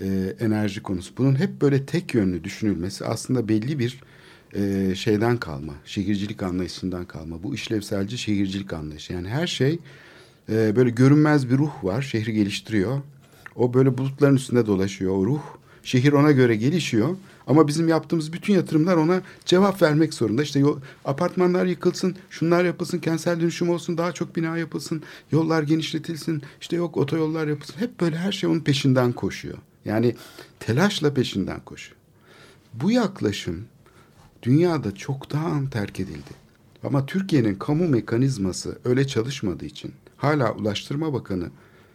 [0.00, 4.00] e, enerji konusu bunun hep böyle tek yönlü düşünülmesi aslında belli bir
[4.54, 7.42] e, şeyden kalma, şehircilik anlayışından kalma.
[7.42, 9.12] Bu işlevselci şehircilik anlayışı.
[9.12, 9.78] Yani her şey
[10.48, 13.00] e, böyle görünmez bir ruh var, şehri geliştiriyor.
[13.56, 15.42] O böyle bulutların üstünde dolaşıyor o ruh.
[15.82, 17.16] Şehir ona göre gelişiyor.
[17.46, 20.42] Ama bizim yaptığımız bütün yatırımlar ona cevap vermek zorunda.
[20.42, 25.02] İşte yol, apartmanlar yıkılsın, şunlar yapılsın, kentsel dönüşüm olsun, daha çok bina yapılsın,
[25.32, 27.80] yollar genişletilsin, işte yok otoyollar yapılsın.
[27.80, 29.58] Hep böyle her şey onun peşinden koşuyor.
[29.84, 30.14] Yani
[30.60, 31.96] telaşla peşinden koşuyor.
[32.74, 33.64] Bu yaklaşım
[34.42, 36.42] dünyada çoktan terk edildi.
[36.84, 41.50] Ama Türkiye'nin kamu mekanizması öyle çalışmadığı için hala Ulaştırma Bakanı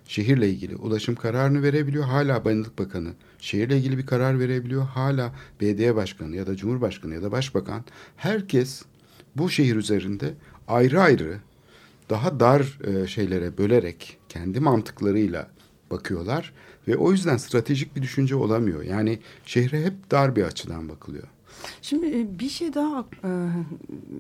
[0.08, 2.04] şehirle ilgili ulaşım kararını verebiliyor.
[2.04, 4.84] Hala Bakanlık Bakanı şehirle ilgili bir karar verebiliyor.
[4.84, 7.86] Hala BDE Başkanı ya da Cumhurbaşkanı ya da Başbakan
[8.18, 8.84] herkes
[9.36, 10.34] bu şehir üzerinde
[10.68, 11.38] ayrı ayrı
[12.10, 15.50] daha dar e, şeylere bölerek kendi mantıklarıyla
[15.92, 16.54] bakıyorlar
[16.88, 18.84] ve o yüzden stratejik bir düşünce olamıyor.
[18.84, 21.28] Yani şehre hep dar bir açıdan bakılıyor.
[21.82, 23.30] Şimdi e, bir şey daha e,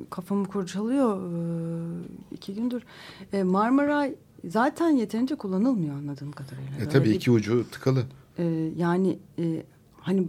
[0.10, 1.36] kafamı kurcalıyor e,
[2.32, 2.84] iki gündür.
[3.34, 4.16] E, Marmaray
[4.48, 6.72] zaten yeterince kullanılmıyor anladığım kadarıyla.
[6.82, 8.04] E tabii iki ucu tıkalı.
[8.38, 8.44] e,
[8.78, 9.64] yani e,
[10.02, 10.28] hani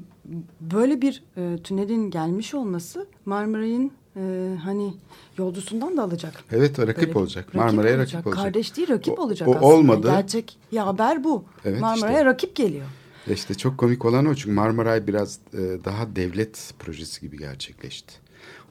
[0.60, 4.94] böyle bir e, tünelin gelmiş olması Marmaray'ın e, hani
[5.38, 6.44] yolcusundan da alacak.
[6.52, 7.54] Evet rakip Böyle olacak.
[7.54, 8.44] Marmara'ya rakip olacak.
[8.44, 9.66] Kardeş değil rakip O- olacak o aslında.
[9.66, 10.06] olmadı.
[10.06, 11.44] Gerçek ya haber bu.
[11.64, 12.24] Evet, Marmara'ya işte.
[12.24, 12.86] rakip geliyor.
[13.34, 18.14] İşte çok komik olan o çünkü Marmaray biraz e, daha devlet projesi gibi gerçekleşti.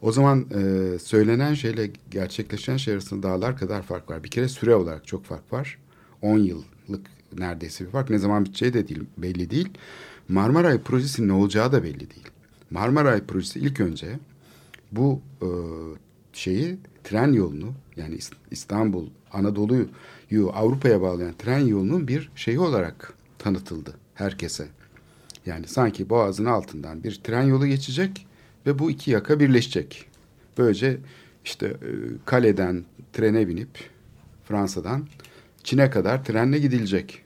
[0.01, 4.23] O zaman e, söylenen şeyle gerçekleşen şey arasında dağlar kadar fark var.
[4.23, 5.77] Bir kere süre olarak çok fark var.
[6.21, 8.09] 10 yıllık neredeyse bir fark.
[8.09, 9.69] Ne zaman biteceği de değil, belli değil.
[10.29, 12.27] Marmaray projesi ne olacağı da belli değil.
[12.71, 14.19] Marmaray projesi ilk önce
[14.91, 15.47] bu e,
[16.33, 23.93] şeyi tren yolunu yani İs- İstanbul Anadolu'yu Avrupa'ya bağlayan tren yolunun bir şeyi olarak tanıtıldı
[24.17, 24.67] herkese.
[25.45, 28.27] Yani sanki boğazın altından bir tren yolu geçecek
[28.65, 30.05] ve bu iki yaka birleşecek.
[30.57, 30.97] Böylece
[31.45, 31.89] işte e,
[32.25, 33.69] kaleden trene binip
[34.43, 35.07] Fransa'dan
[35.63, 37.21] Çin'e kadar trenle gidilecek.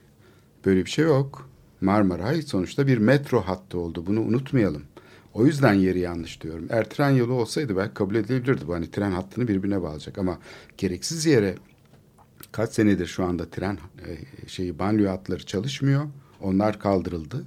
[0.66, 1.48] Böyle bir şey yok.
[1.80, 4.06] Marmaray sonuçta bir metro hattı oldu.
[4.06, 4.82] Bunu unutmayalım.
[5.34, 6.66] O yüzden yeri yanlış diyorum.
[6.70, 8.66] Eğer tren yolu olsaydı belki kabul edilebilirdi.
[8.66, 10.18] Bu hani tren hattını birbirine bağlayacak.
[10.18, 10.38] Ama
[10.78, 11.54] gereksiz yere
[12.52, 16.04] kaç senedir şu anda tren e, şeyi banliyö hatları çalışmıyor.
[16.42, 17.44] Onlar kaldırıldı.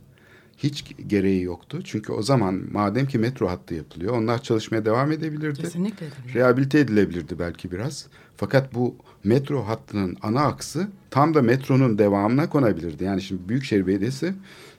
[0.58, 1.80] Hiç gereği yoktu.
[1.84, 5.62] Çünkü o zaman madem ki metro hattı yapılıyor onlar çalışmaya devam edebilirdi.
[5.62, 6.34] Kesinlikle edebilir.
[6.34, 8.08] Rehabilite edilebilirdi belki biraz.
[8.38, 13.04] Fakat bu metro hattının ana aksı tam da metronun devamına konabilirdi.
[13.04, 14.34] Yani şimdi Büyükşehir Belediyesi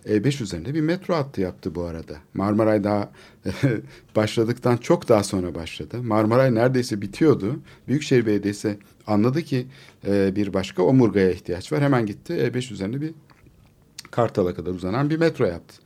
[0.07, 2.15] E5 üzerinde bir metro hattı yaptı bu arada.
[2.35, 3.11] Marmaray daha
[4.17, 6.03] başladıktan çok daha sonra başladı.
[6.03, 7.61] Marmaray neredeyse bitiyordu.
[7.89, 9.67] Büyükşehir Belediyesi anladı ki
[10.07, 11.83] e, bir başka omurgaya ihtiyaç var.
[11.83, 13.15] Hemen gitti E5 üzerinde bir
[14.17, 15.77] Kartal'a kadar uzanan bir metro yaptı.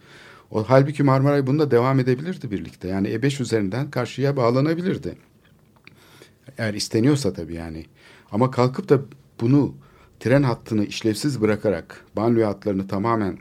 [0.51, 2.89] O halbuki Marmaray bunda devam edebilirdi birlikte.
[2.89, 5.17] Yani E5 üzerinden karşıya bağlanabilirdi.
[6.59, 7.87] Eğer isteniyorsa tabii yani.
[8.33, 9.01] Ama kalkıp da
[9.41, 9.75] bunu
[10.21, 13.39] tren hattını işlevsiz bırakarak, banliyö hatlarını tamamen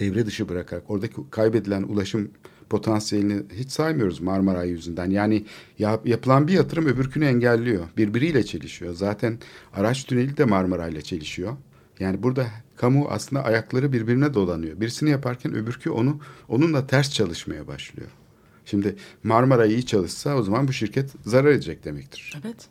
[0.00, 2.30] devre dışı bırakarak, oradaki kaybedilen ulaşım
[2.70, 5.10] potansiyelini hiç saymıyoruz Marmaray yüzünden.
[5.10, 5.44] Yani
[5.78, 7.84] yap, yapılan bir yatırım öbürkünü engelliyor.
[7.96, 8.94] Birbiriyle çelişiyor.
[8.94, 9.38] Zaten
[9.74, 11.56] araç tüneli de Marmaray'la çelişiyor.
[12.00, 14.80] Yani burada kamu aslında ayakları birbirine dolanıyor.
[14.80, 18.08] Birisini yaparken öbürkü onu onunla ters çalışmaya başlıyor.
[18.64, 22.34] Şimdi Marmara iyi çalışsa o zaman bu şirket zarar edecek demektir.
[22.44, 22.68] Evet.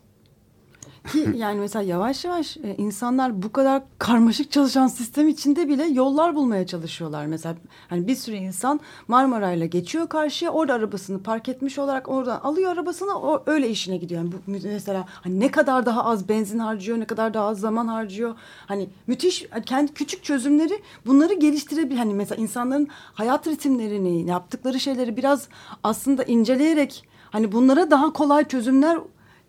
[1.12, 6.34] Ki yani mesela yavaş yavaş e, insanlar bu kadar karmaşık çalışan sistem içinde bile yollar
[6.34, 7.26] bulmaya çalışıyorlar.
[7.26, 7.54] Mesela
[7.88, 13.18] hani bir sürü insan Marmaray'la geçiyor karşıya orada arabasını park etmiş olarak oradan alıyor arabasını
[13.18, 14.20] o öyle işine gidiyor.
[14.20, 17.86] Yani bu mesela hani ne kadar daha az benzin harcıyor, ne kadar daha az zaman
[17.86, 18.34] harcıyor.
[18.66, 21.98] Hani müthiş kendi küçük çözümleri bunları geliştirebilir.
[21.98, 25.48] Hani mesela insanların hayat ritimlerini, yaptıkları şeyleri biraz
[25.82, 28.98] aslında inceleyerek hani bunlara daha kolay çözümler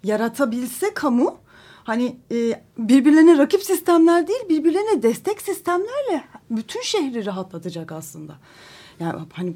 [0.04, 1.38] yaratabilse kamu
[1.88, 8.36] hani e, birbirlerine rakip sistemler değil birbirlerine destek sistemlerle bütün şehri rahatlatacak aslında.
[9.00, 9.54] Yani hani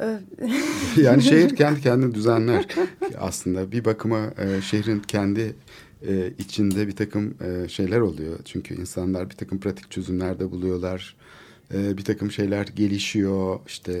[0.00, 0.18] e,
[1.02, 2.66] yani şehir kendi kendini düzenler
[3.18, 5.56] aslında bir bakıma e, şehrin kendi
[6.08, 11.16] e, içinde bir takım e, şeyler oluyor çünkü insanlar bir takım pratik çözümler de buluyorlar
[11.74, 13.92] e, bir takım şeyler gelişiyor işte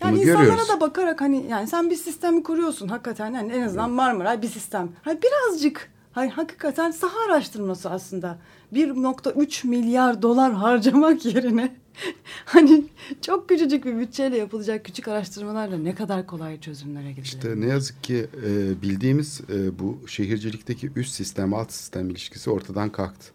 [0.00, 0.68] yani Bunu insanlara görüyoruz.
[0.68, 4.88] da bakarak hani yani sen bir sistemi kuruyorsun hakikaten yani en azından Marmaray bir sistem.
[5.02, 8.38] Hani birazcık hani hakikaten saha araştırması aslında
[8.72, 11.76] 1.3 milyar dolar harcamak yerine
[12.44, 12.84] hani
[13.22, 17.24] çok küçücük bir bütçeyle yapılacak küçük araştırmalarla ne kadar kolay çözümlere gidilir.
[17.24, 22.92] İşte ne yazık ki e, bildiğimiz e, bu şehircilikteki üst sistem alt sistem ilişkisi ortadan
[22.92, 23.32] kalktı.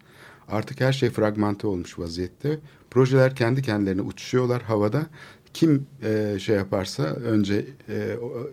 [0.47, 2.59] Artık her şey fragmente olmuş vaziyette.
[2.91, 5.05] Projeler kendi kendilerine uçuşuyorlar havada
[5.53, 7.93] kim e, şey yaparsa önce e,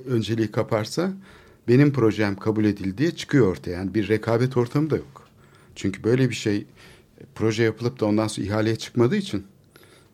[0.07, 1.13] önceliği kaparsa
[1.69, 3.71] benim projem kabul edildi diye çıkıyor ortaya.
[3.71, 5.29] Yani bir rekabet ortamı da yok.
[5.75, 6.67] Çünkü böyle bir şey
[7.35, 9.45] proje yapılıp da ondan sonra ihaleye çıkmadığı için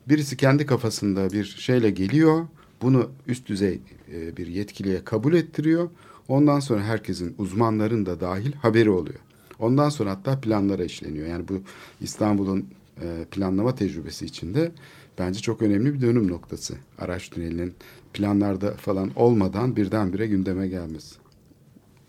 [0.08, 2.46] birisi kendi kafasında bir şeyle geliyor.
[2.82, 3.80] Bunu üst düzey
[4.12, 5.90] e, bir yetkiliye kabul ettiriyor.
[6.28, 9.18] Ondan sonra herkesin uzmanların da dahil haberi oluyor.
[9.58, 11.26] Ondan sonra hatta planlara işleniyor.
[11.26, 11.60] Yani bu
[12.00, 12.66] İstanbul'un
[13.02, 14.72] e, planlama tecrübesi içinde
[15.18, 16.74] bence çok önemli bir dönüm noktası.
[16.98, 17.74] Araç tünelinin
[18.12, 21.27] planlarda falan olmadan birdenbire gündeme gelmesi.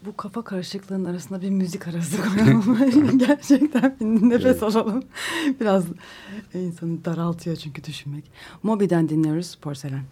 [0.06, 3.18] Bu kafa karışıklığının arasında bir müzik arası koyalım.
[3.18, 4.64] Gerçekten bir nefes evet.
[4.64, 5.04] alalım.
[5.60, 5.86] Biraz
[6.54, 8.32] insanı daraltıyor çünkü düşünmek.
[8.64, 10.04] Moby'den dinliyoruz Porselen.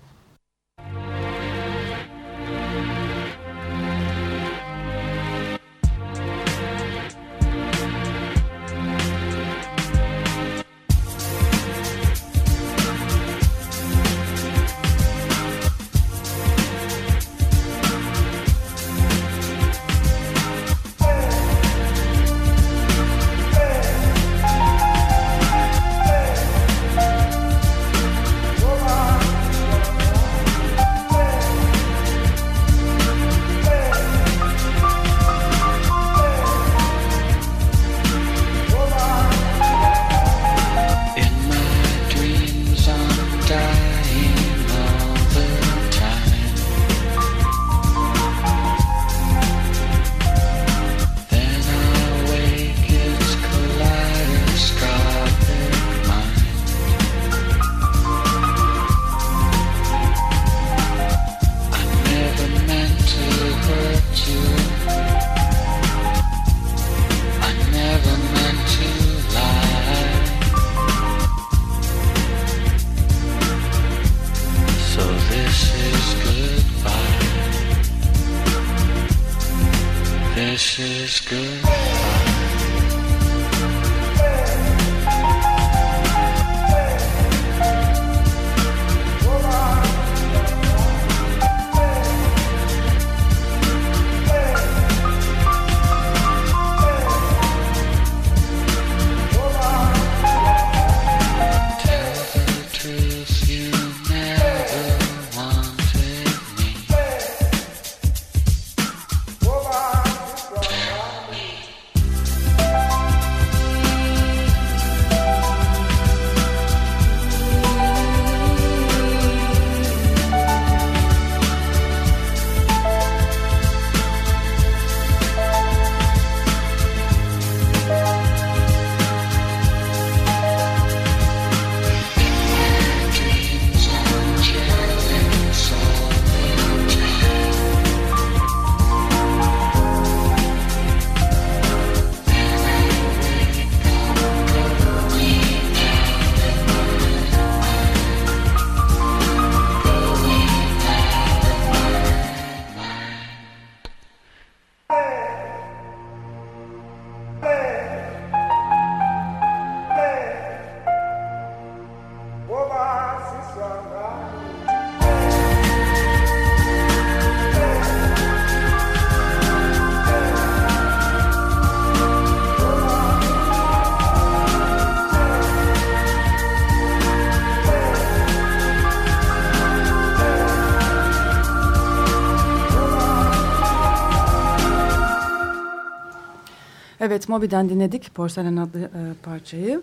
[187.08, 189.82] Evet, Moby'den dinledik Porselen adlı e, parçayı.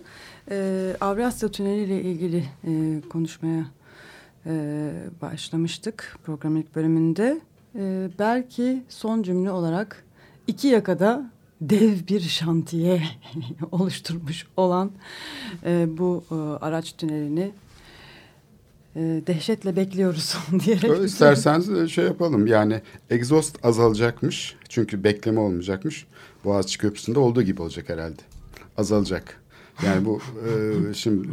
[0.50, 3.66] E, Avrasya Tüneli ile ilgili e, konuşmaya
[4.46, 7.40] e, başlamıştık programın ilk bölümünde.
[7.78, 10.04] E, belki son cümle olarak
[10.46, 13.02] iki yakada dev bir şantiye
[13.72, 14.90] oluşturmuş olan
[15.66, 17.52] e, bu e, araç tünelini
[18.96, 20.90] e, dehşetle bekliyoruz diyerek.
[20.90, 26.06] Öyle İsterseniz şey yapalım yani egzoz azalacakmış çünkü bekleme olmayacakmış.
[26.44, 28.22] Boğaziçi Köprüsü'nde olduğu gibi olacak herhalde.
[28.76, 29.40] Azalacak.
[29.83, 31.28] Yani bu e, şimdi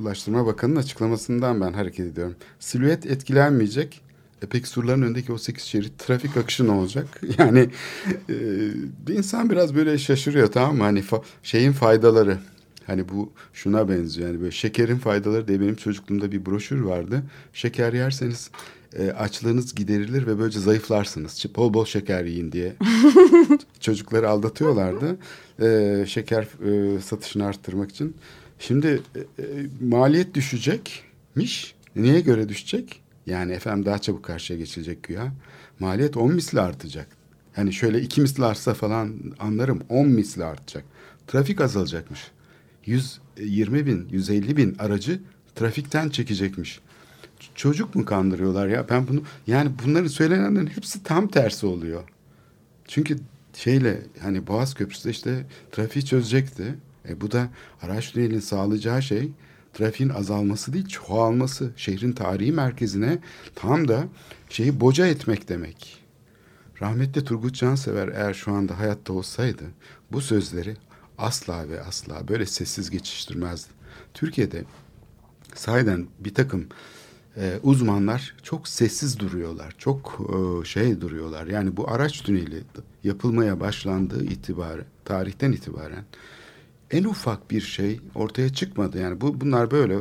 [0.00, 2.34] Ulaştırma Bakanı'nın açıklamasından ben hareket ediyorum.
[2.60, 4.02] Silüet etkilenmeyecek.
[4.42, 7.20] E peki surların önündeki o sekiz şerit trafik akışı ne olacak?
[7.38, 7.68] Yani
[8.28, 8.34] e,
[9.06, 10.82] bir insan biraz böyle şaşırıyor tamam mı?
[10.82, 12.38] Hani fa şeyin faydaları.
[12.86, 14.28] Hani bu şuna benziyor.
[14.28, 17.22] Yani böyle şekerin faydaları diye benim çocukluğumda bir broşür vardı.
[17.52, 18.50] Şeker yerseniz
[18.98, 21.46] e, açlığınız giderilir ve böylece zayıflarsınız.
[21.56, 22.76] Bol bol şeker yiyin diye.
[23.80, 25.16] Çocukları aldatıyorlardı.
[25.62, 28.16] E, şeker e, satışını arttırmak için.
[28.58, 29.46] Şimdi e, e,
[29.80, 31.74] maliyet düşecekmiş.
[31.96, 33.02] Niye göre düşecek?
[33.26, 35.32] Yani efendim daha çabuk karşıya geçilecek güya.
[35.80, 37.06] Maliyet 10 misli artacak.
[37.56, 40.84] Yani şöyle iki misli artsa falan anlarım 10 misli artacak.
[41.26, 42.20] Trafik azalacakmış.
[42.86, 45.20] 120 bin, 150 bin aracı
[45.54, 46.80] trafikten çekecekmiş.
[47.54, 48.88] Çocuk mu kandırıyorlar ya?
[48.88, 52.02] Ben bunu yani bunların söylenenlerin hepsi tam tersi oluyor.
[52.88, 53.18] Çünkü
[53.54, 56.74] şeyle hani Boğaz Köprüsü işte trafiği çözecekti.
[57.08, 57.48] E bu da
[57.82, 59.30] araç tünelinin sağlayacağı şey
[59.74, 61.70] trafiğin azalması değil çoğalması.
[61.76, 63.18] Şehrin tarihi merkezine
[63.54, 64.04] tam da
[64.48, 66.02] şeyi boca etmek demek.
[66.82, 69.64] Rahmetli Turgut Cansever eğer şu anda hayatta olsaydı
[70.12, 70.76] bu sözleri
[71.18, 73.68] asla ve asla böyle sessiz geçiştirmezdi.
[74.14, 74.64] Türkiye'de
[75.54, 76.66] sahiden bir takım
[77.36, 79.74] e, uzmanlar çok sessiz duruyorlar.
[79.78, 81.46] Çok e, şey duruyorlar.
[81.46, 82.62] Yani bu araç tüneli
[83.04, 86.04] yapılmaya başlandığı itibarı, tarihten itibaren
[86.90, 88.98] en ufak bir şey ortaya çıkmadı.
[88.98, 89.98] Yani bu bunlar böyle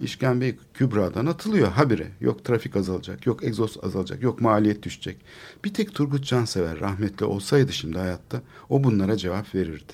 [0.00, 2.08] işkembe kübradan atılıyor habire.
[2.20, 5.16] Yok trafik azalacak, yok egzoz azalacak, yok maliyet düşecek.
[5.64, 9.92] Bir tek Turgut Cansever rahmetli olsaydı şimdi hayatta o bunlara cevap verirdi.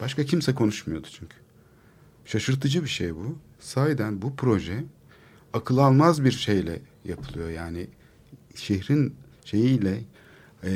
[0.00, 1.36] Başka kimse konuşmuyordu çünkü.
[2.24, 3.38] Şaşırtıcı bir şey bu.
[3.60, 4.84] Sahiden bu proje
[5.54, 7.50] akıl almaz bir şeyle yapılıyor.
[7.50, 7.86] Yani
[8.54, 9.14] şehrin
[9.44, 10.00] şeyiyle
[10.64, 10.70] e,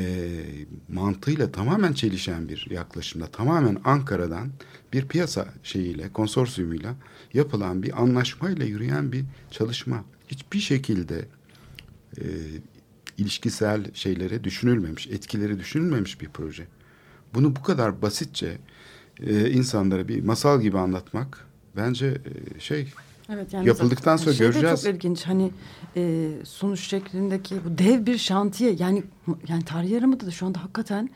[0.89, 4.49] mantığıyla tamamen çelişen bir yaklaşımda tamamen Ankara'dan
[4.93, 6.95] bir piyasa şeyiyle konsorsiyumuyla
[7.33, 10.03] yapılan bir anlaşmayla yürüyen bir çalışma.
[10.27, 11.25] Hiçbir şekilde
[12.17, 12.25] e,
[13.17, 16.67] ilişkisel şeylere düşünülmemiş, etkileri düşünülmemiş bir proje.
[17.33, 18.57] Bunu bu kadar basitçe
[19.19, 22.87] e, insanlara bir masal gibi anlatmak bence e, şey
[23.33, 24.83] Evet, yani Yapıldıktan sonra şey göreceğiz.
[24.83, 25.51] çok ilginç hani
[25.95, 29.03] e, sonuç şeklindeki bu dev bir şantiye yani
[29.47, 31.09] yani tarih yarımada da şu anda hakikaten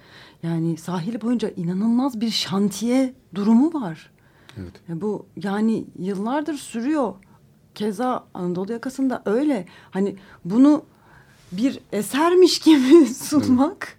[0.44, 4.12] yani sahili boyunca inanılmaz bir şantiye durumu var.
[4.58, 4.74] evet.
[4.90, 7.14] E, bu yani yıllardır sürüyor.
[7.76, 9.66] Keza Anadolu yakasında öyle.
[9.92, 10.84] Hani bunu
[11.52, 13.98] bir esermiş gibi sunmak.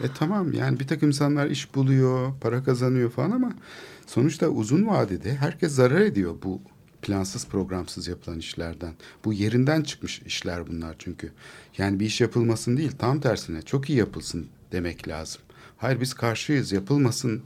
[0.00, 3.52] E tamam yani bir takım insanlar iş buluyor, para kazanıyor falan ama
[4.06, 6.60] sonuçta uzun vadede herkes zarar ediyor bu
[7.04, 8.94] plansız programsız yapılan işlerden.
[9.24, 11.32] Bu yerinden çıkmış işler bunlar çünkü.
[11.78, 15.42] Yani bir iş yapılmasın değil tam tersine çok iyi yapılsın demek lazım.
[15.76, 17.42] Hayır biz karşıyız yapılmasın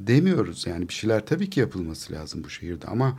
[0.00, 3.18] demiyoruz yani bir şeyler tabii ki yapılması lazım bu şehirde ama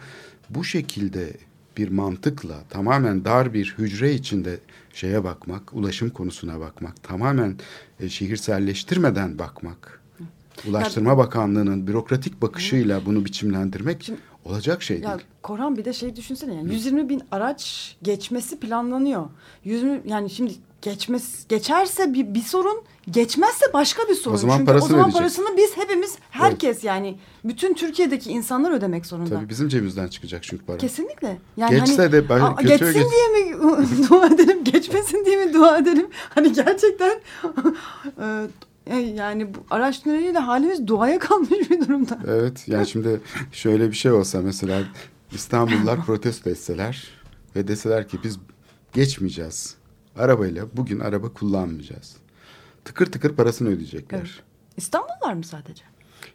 [0.49, 1.34] bu şekilde
[1.78, 4.59] bir mantıkla tamamen dar bir hücre içinde
[4.93, 7.57] şeye bakmak, ulaşım konusuna bakmak, tamamen
[7.99, 10.01] e, şehirselleştirmeden bakmak,
[10.68, 14.11] Ulaştırma Bakanlığı'nın bürokratik bakışıyla bunu biçimlendirmek
[14.48, 15.28] olacak şey Ya değil.
[15.43, 19.26] Korhan bir de şey düşünsene yani 120 bin araç geçmesi planlanıyor.
[19.64, 22.82] 120 yani şimdi geçmesi geçerse bir, bir sorun
[23.12, 24.36] geçmezse başka bir sorun.
[24.36, 25.20] O zaman Çünkü parasını o zaman ödeyecek.
[25.20, 29.30] parasını biz hepimiz herkes yani bütün Türkiye'deki insanlar ödemek zorunda.
[29.36, 30.78] Tabii bizim cebimizden çıkacak çünkü para.
[30.78, 31.38] Kesinlikle.
[31.58, 33.58] Yani Geçse hani, de ben- kötüye geçsin geç- diye mi
[34.10, 36.08] dua edelim, geçmesin diye mi dua edelim?
[36.30, 37.20] Hani gerçekten
[38.95, 42.19] yani bu araç tüneliyle halimiz duaya kalmış bir durumda.
[42.27, 43.21] Evet yani şimdi
[43.51, 44.83] şöyle bir şey olsa mesela
[45.31, 47.07] İstanbullular protesto etseler
[47.55, 48.39] ve deseler ki biz
[48.93, 49.75] geçmeyeceğiz.
[50.17, 52.15] Arabayla bugün araba kullanmayacağız.
[52.85, 54.17] Tıkır tıkır parasını ödeyecekler.
[54.17, 54.29] Evet.
[54.77, 55.83] İstanbullar mı sadece?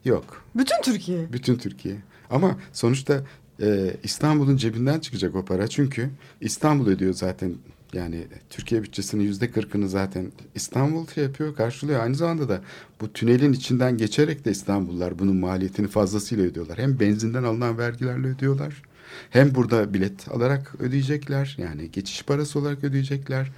[0.05, 0.45] Yok.
[0.55, 1.33] Bütün Türkiye.
[1.33, 1.97] Bütün Türkiye.
[2.31, 3.23] Ama sonuçta
[3.61, 5.69] e, İstanbul'un cebinden çıkacak o para.
[5.69, 7.55] Çünkü İstanbul ödüyor zaten
[7.93, 12.01] yani Türkiye bütçesinin yüzde kırkını zaten İstanbul şey yapıyor, karşılıyor.
[12.01, 12.61] Aynı zamanda da
[13.01, 16.79] bu tünelin içinden geçerek de İstanbullular bunun maliyetini fazlasıyla ödüyorlar.
[16.79, 18.83] Hem benzinden alınan vergilerle ödüyorlar.
[19.31, 23.53] Hem burada bilet alarak ödeyecekler yani geçiş parası olarak ödeyecekler.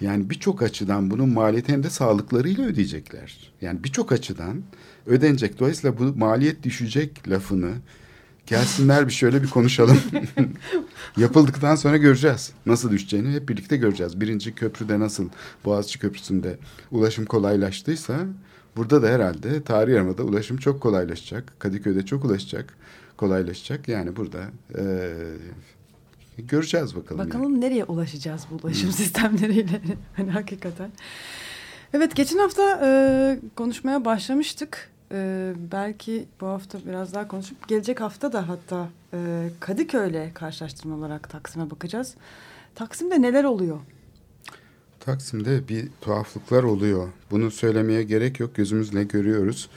[0.00, 3.52] Yani birçok açıdan bunun maliyeti hem de sağlıklarıyla ödeyecekler.
[3.60, 4.62] Yani birçok açıdan
[5.06, 5.58] ödenecek.
[5.58, 7.72] Dolayısıyla bu maliyet düşecek lafını
[8.46, 10.00] gelsinler bir şöyle bir konuşalım.
[11.16, 12.52] Yapıldıktan sonra göreceğiz.
[12.66, 14.20] Nasıl düşeceğini hep birlikte göreceğiz.
[14.20, 15.28] Birinci köprüde nasıl
[15.64, 16.58] Boğaziçi Köprüsü'nde
[16.90, 18.16] ulaşım kolaylaştıysa
[18.76, 21.52] burada da herhalde tarih yarımada ulaşım çok kolaylaşacak.
[21.58, 22.74] Kadıköy'de çok ulaşacak,
[23.16, 23.88] kolaylaşacak.
[23.88, 24.40] Yani burada
[24.78, 25.12] e,
[26.38, 27.26] göreceğiz bakalım.
[27.26, 27.60] Bakalım yani.
[27.60, 29.80] nereye ulaşacağız bu ulaşım sistemleriyle.
[30.16, 30.90] hani hakikaten.
[31.92, 34.90] Evet geçen hafta e, konuşmaya başlamıştık.
[35.12, 41.30] E, belki bu hafta biraz daha konuşup gelecek hafta da hatta e, Kadıköy'le karşılaştırma olarak
[41.30, 42.14] Taksim'e bakacağız.
[42.74, 43.80] Taksim'de neler oluyor?
[45.00, 47.08] Taksim'de bir tuhaflıklar oluyor.
[47.30, 48.54] Bunu söylemeye gerek yok.
[48.54, 49.68] Gözümüzle görüyoruz.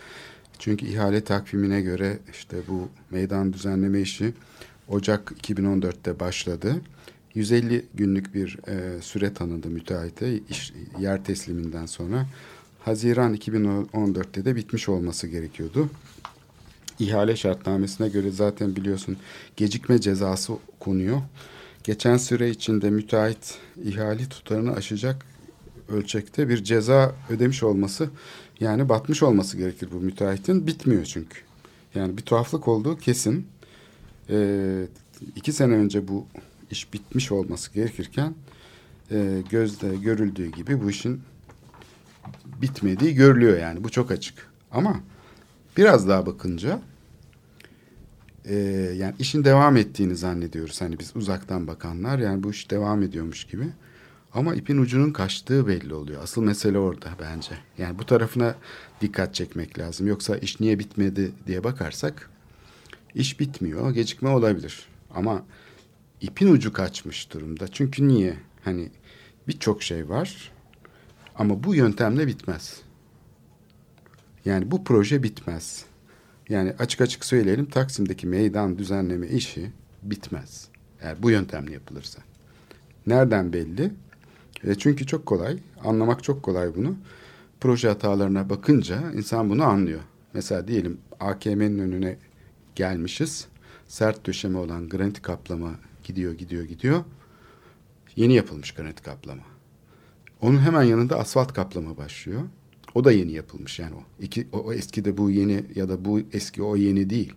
[0.60, 4.34] Çünkü ihale takvimine göre işte bu meydan düzenleme işi
[4.88, 6.76] Ocak 2014'te başladı.
[7.36, 12.26] 150 günlük bir e, süre tanındı müteahhite iş, yer tesliminden sonra.
[12.90, 15.90] Haziran 2014'te de bitmiş olması gerekiyordu.
[17.00, 19.18] İhale şartnamesine göre zaten biliyorsun
[19.58, 21.22] gecikme cezası konuyor.
[21.84, 25.26] Geçen süre içinde müteahhit ihale tutarını aşacak
[25.90, 28.10] ölçekte bir ceza ödemiş olması
[28.60, 30.68] yani batmış olması gerekir bu müteahhitin.
[30.68, 31.40] Bitmiyor çünkü.
[31.96, 33.48] Yani bir tuhaflık olduğu kesin.
[34.30, 34.86] Ee,
[35.36, 36.26] iki sene önce bu
[36.72, 38.36] iş bitmiş olması gerekirken
[39.12, 41.22] e, gözde görüldüğü gibi bu işin
[42.62, 43.84] bitmediği görülüyor yani.
[43.84, 44.49] Bu çok açık.
[44.72, 44.99] Ama
[45.78, 46.82] biraz daha bakınca
[48.45, 48.55] e,
[48.97, 50.82] yani işin devam ettiğini zannediyoruz.
[50.82, 53.66] Hani biz uzaktan bakanlar yani bu iş devam ediyormuş gibi.
[54.34, 56.24] Ama ipin ucunun kaçtığı belli oluyor.
[56.24, 57.51] Asıl mesele orada bence.
[57.78, 58.55] Yani bu tarafına
[59.01, 60.07] dikkat çekmek lazım.
[60.07, 62.30] Yoksa iş niye bitmedi diye bakarsak
[63.16, 63.91] iş bitmiyor.
[63.91, 64.86] Gecikme olabilir.
[65.16, 65.43] Ama
[66.22, 67.68] ipin ucu kaçmış durumda.
[67.68, 68.36] Çünkü niye?
[68.64, 68.89] Hani
[69.47, 70.51] birçok şey var.
[71.40, 72.82] Ama bu yöntemle bitmez.
[74.46, 75.86] Yani bu proje bitmez.
[76.50, 79.72] Yani açık açık söyleyelim Taksim'deki meydan düzenleme işi
[80.04, 80.68] bitmez.
[81.02, 82.22] Eğer bu yöntemle yapılırsa.
[83.08, 83.92] Nereden belli?
[84.64, 85.60] E çünkü çok kolay.
[85.84, 86.96] Anlamak çok kolay bunu.
[87.62, 90.02] Proje hatalarına bakınca insan bunu anlıyor.
[90.34, 92.18] Mesela diyelim AKM'nin önüne
[92.76, 93.48] gelmişiz.
[93.88, 95.72] Sert döşeme olan granit kaplama
[96.04, 97.04] gidiyor gidiyor gidiyor.
[98.16, 99.49] Yeni yapılmış granit kaplama.
[100.42, 102.42] Onun hemen yanında asfalt kaplama başlıyor.
[102.96, 104.24] O da yeni yapılmış yani o.
[104.24, 107.34] İki, o, o eski de bu yeni ya da bu eski o yeni değil.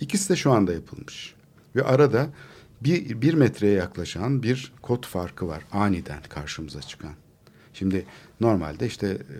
[0.00, 1.34] İkisi de şu anda yapılmış.
[1.76, 2.30] Ve arada
[2.80, 7.12] bir, bir metreye yaklaşan bir kod farkı var aniden karşımıza çıkan.
[7.74, 8.04] Şimdi
[8.40, 9.36] normalde işte e,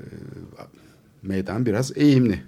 [1.22, 2.42] meydan biraz eğimli.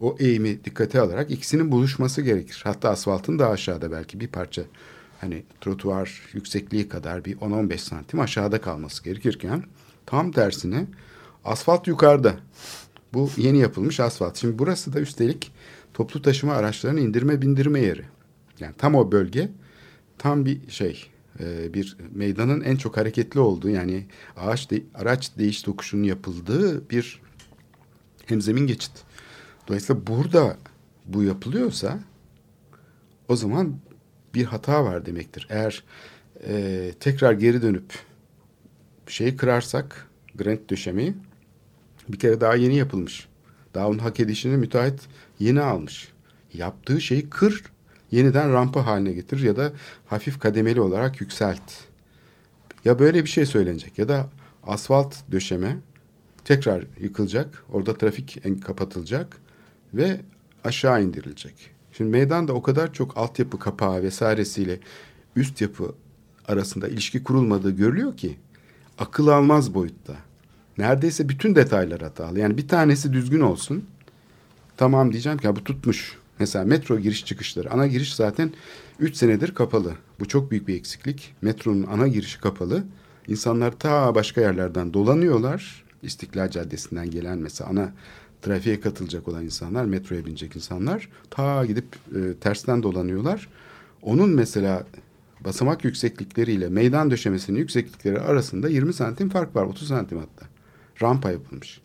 [0.00, 2.60] O eğimi dikkate alarak ikisinin buluşması gerekir.
[2.64, 4.62] Hatta asfaltın daha aşağıda belki bir parça
[5.20, 9.64] hani trotuar yüksekliği kadar bir 10-15 santim aşağıda kalması gerekirken
[10.06, 10.86] tam tersine
[11.44, 12.34] asfalt yukarıda.
[13.12, 14.36] Bu yeni yapılmış asfalt.
[14.36, 15.52] Şimdi burası da üstelik
[15.94, 18.04] toplu taşıma araçlarının indirme bindirme yeri.
[18.60, 19.50] Yani tam o bölge
[20.18, 21.06] tam bir şey
[21.40, 27.20] e, bir meydanın en çok hareketli olduğu yani ağaç de, araç değiş tokuşunun yapıldığı bir
[28.26, 28.92] hemzemin geçit.
[29.68, 30.56] Dolayısıyla burada
[31.06, 31.98] bu yapılıyorsa
[33.28, 33.76] o zaman
[34.34, 35.46] bir hata var demektir.
[35.50, 35.84] Eğer
[36.46, 37.92] e, tekrar geri dönüp
[39.06, 41.14] şeyi kırarsak granit döşemeyi
[42.08, 43.28] bir kere daha yeni yapılmış.
[43.74, 45.00] Daha onun hak edişini müteahhit
[45.38, 46.08] yeni almış.
[46.54, 47.62] Yaptığı şeyi kır
[48.10, 49.72] yeniden rampa haline getir ya da
[50.06, 51.72] hafif kademeli olarak yükselt.
[52.84, 54.30] Ya böyle bir şey söylenecek ya da
[54.66, 55.76] asfalt döşeme
[56.44, 57.64] tekrar yıkılacak.
[57.72, 59.36] Orada trafik kapatılacak
[59.94, 60.20] ve
[60.64, 61.54] aşağı indirilecek.
[61.92, 64.80] Şimdi meydanda o kadar çok altyapı kapağı vesairesiyle
[65.36, 65.94] üst yapı
[66.48, 68.36] arasında ilişki kurulmadığı görülüyor ki
[68.98, 70.16] akıl almaz boyutta.
[70.78, 72.38] Neredeyse bütün detaylar hatalı.
[72.38, 73.84] Yani bir tanesi düzgün olsun.
[74.76, 76.18] Tamam diyeceğim ki bu tutmuş.
[76.38, 77.70] Mesela metro giriş çıkışları.
[77.70, 78.52] Ana giriş zaten
[78.98, 79.92] 3 senedir kapalı.
[80.20, 81.34] Bu çok büyük bir eksiklik.
[81.42, 82.84] Metronun ana girişi kapalı.
[83.28, 85.84] İnsanlar ta başka yerlerden dolanıyorlar.
[86.02, 87.92] İstiklal Caddesi'nden gelen mesela ana
[88.42, 91.84] trafiğe katılacak olan insanlar, metroya binecek insanlar ta gidip
[92.16, 93.48] e, tersten dolanıyorlar.
[94.02, 94.86] Onun mesela
[95.44, 99.64] basamak yükseklikleriyle meydan döşemesinin yükseklikleri arasında 20 santim fark var.
[99.64, 100.46] 30 santim hatta.
[101.02, 101.80] Rampa yapılmış.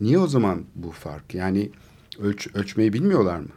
[0.00, 1.34] Niye o zaman bu fark?
[1.34, 1.70] Yani
[2.18, 3.48] ölç, ölçmeyi bilmiyorlar mı?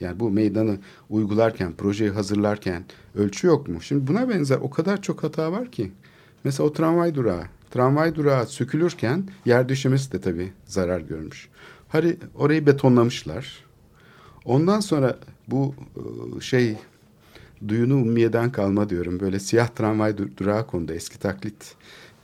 [0.00, 0.78] Yani bu meydanı
[1.10, 2.84] uygularken, projeyi hazırlarken
[3.14, 3.80] ölçü yok mu?
[3.80, 5.92] Şimdi buna benzer o kadar çok hata var ki.
[6.44, 7.44] Mesela o tramvay durağı.
[7.70, 11.48] Tramvay durağı sökülürken yer döşemesi de tabii zarar görmüş.
[11.88, 13.64] Hani orayı betonlamışlar.
[14.44, 15.18] Ondan sonra
[15.48, 15.74] bu
[16.40, 16.76] şey
[17.68, 19.20] duyunu ummiyeden kalma diyorum.
[19.20, 20.92] Böyle siyah tramvay dur- durağı kondu.
[20.92, 21.74] Eski taklit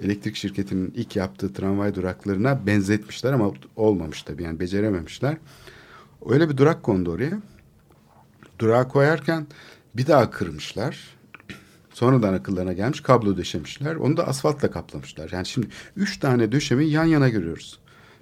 [0.01, 5.37] elektrik şirketinin ilk yaptığı tramvay duraklarına benzetmişler ama olmamış tabii yani becerememişler.
[6.27, 7.41] Öyle bir durak kondu oraya.
[8.59, 9.47] Durağı koyarken
[9.95, 11.17] bir daha kırmışlar.
[11.91, 13.95] Sonradan akıllarına gelmiş kablo döşemişler.
[13.97, 15.31] Onu da asfaltla kaplamışlar.
[15.33, 17.79] Yani şimdi üç tane döşemeyi yan yana görüyoruz.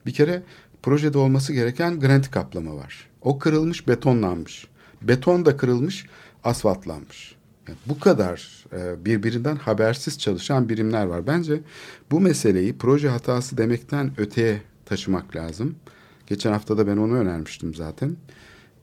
[0.07, 0.43] Bir kere
[0.83, 3.09] projede olması gereken granit kaplama var.
[3.23, 4.67] O kırılmış betonlanmış.
[5.03, 6.07] Beton da kırılmış
[6.45, 7.35] asfaltlanmış.
[7.69, 11.27] Yani bu kadar e, birbirinden habersiz çalışan birimler var.
[11.27, 11.61] Bence
[12.11, 15.75] bu meseleyi proje hatası demekten öteye taşımak lazım.
[16.27, 18.17] Geçen hafta da ben onu önermiştim zaten.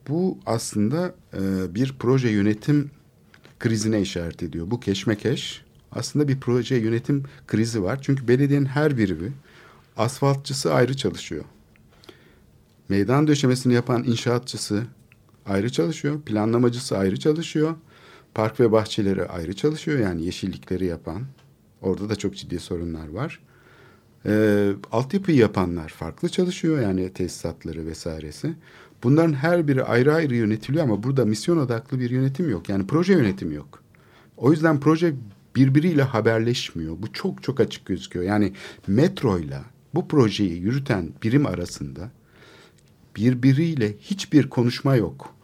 [0.07, 2.91] Bu aslında e, bir proje yönetim
[3.59, 4.71] krizine işaret ediyor.
[4.71, 7.99] Bu keşmekeş aslında bir proje yönetim krizi var.
[8.01, 9.33] Çünkü belediyenin her birimi
[9.97, 11.45] asfaltçısı ayrı çalışıyor.
[12.89, 14.83] Meydan döşemesini yapan inşaatçısı
[15.45, 16.21] ayrı çalışıyor.
[16.21, 17.75] Planlamacısı ayrı çalışıyor.
[18.33, 19.99] Park ve bahçeleri ayrı çalışıyor.
[19.99, 21.21] Yani yeşillikleri yapan.
[21.81, 23.39] Orada da çok ciddi sorunlar var.
[24.25, 26.81] Ee, altyapıyı yapanlar farklı çalışıyor.
[26.81, 28.53] Yani tesisatları vesairesi.
[29.03, 32.69] Bunların her biri ayrı ayrı yönetiliyor ama burada misyon odaklı bir yönetim yok.
[32.69, 33.83] Yani proje yönetimi yok.
[34.37, 35.13] O yüzden proje
[35.55, 36.95] birbiriyle haberleşmiyor.
[37.01, 38.25] Bu çok çok açık gözüküyor.
[38.25, 38.53] Yani
[38.87, 39.65] metroyla
[39.95, 42.11] bu projeyi yürüten birim arasında
[43.15, 45.35] birbiriyle hiçbir konuşma yok.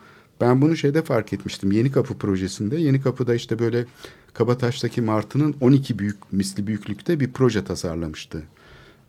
[0.42, 1.72] Ben bunu şeyde fark etmiştim.
[1.72, 2.78] Yeni Kapı projesinde.
[2.78, 3.86] Yeni Kapı'da işte böyle
[4.34, 8.44] Kabataş'taki Martı'nın 12 büyük misli büyüklükte bir proje tasarlamıştı.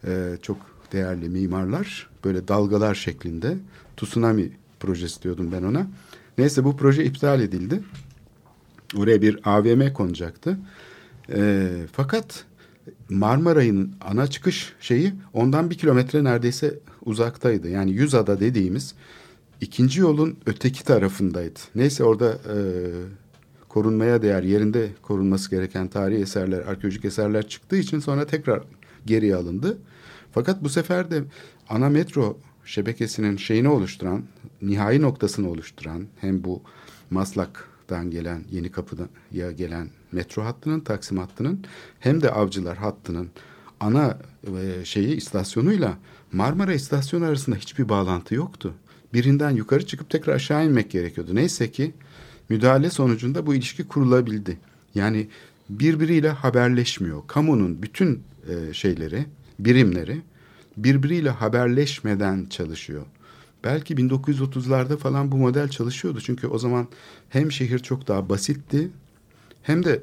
[0.07, 0.57] Ee, çok
[0.93, 3.57] değerli mimarlar böyle dalgalar şeklinde
[3.97, 4.51] tsunami
[4.81, 5.87] projesi diyordum ben ona.
[6.39, 7.81] Neyse bu proje iptal edildi.
[8.97, 10.59] Oraya bir AVM konacaktı.
[11.35, 12.45] Ee, fakat
[13.09, 17.69] Marmaray'ın ana çıkış şeyi ondan bir kilometre neredeyse uzaktaydı.
[17.69, 18.95] Yani Yüzada dediğimiz
[19.61, 21.61] ikinci yolun öteki tarafındaydı.
[21.75, 22.57] Neyse orada e,
[23.69, 28.63] korunmaya değer yerinde korunması gereken tarihi eserler, arkeolojik eserler çıktığı için sonra tekrar
[29.07, 29.79] geriye alındı.
[30.33, 31.23] Fakat bu sefer de
[31.69, 34.23] ana metro şebekesinin şeyini oluşturan,
[34.63, 36.63] nihai noktasını oluşturan hem bu
[37.11, 41.65] Maslak'tan gelen Yeni Kapı'ya gelen metro hattının, Taksim hattının
[41.99, 43.31] hem de Avcılar hattının
[43.81, 45.99] ana e, şeyi istasyonuyla
[46.33, 48.75] Marmara istasyonu arasında hiçbir bağlantı yoktu.
[49.15, 51.35] Birinden yukarı çıkıp tekrar aşağı inmek gerekiyordu.
[51.35, 51.95] Neyse ki
[52.49, 54.59] müdahale sonucunda bu ilişki kurulabildi.
[54.95, 55.29] Yani
[55.71, 57.27] birbiriyle haberleşmiyor.
[57.27, 59.27] Kamunun bütün e, şeyleri,
[59.59, 60.23] birimleri
[60.77, 63.07] birbiriyle haberleşmeden çalışıyor.
[63.65, 66.21] Belki 1930'larda falan bu model çalışıyordu.
[66.21, 66.89] Çünkü o zaman
[67.29, 68.91] hem şehir çok daha basitti
[69.63, 70.03] hem de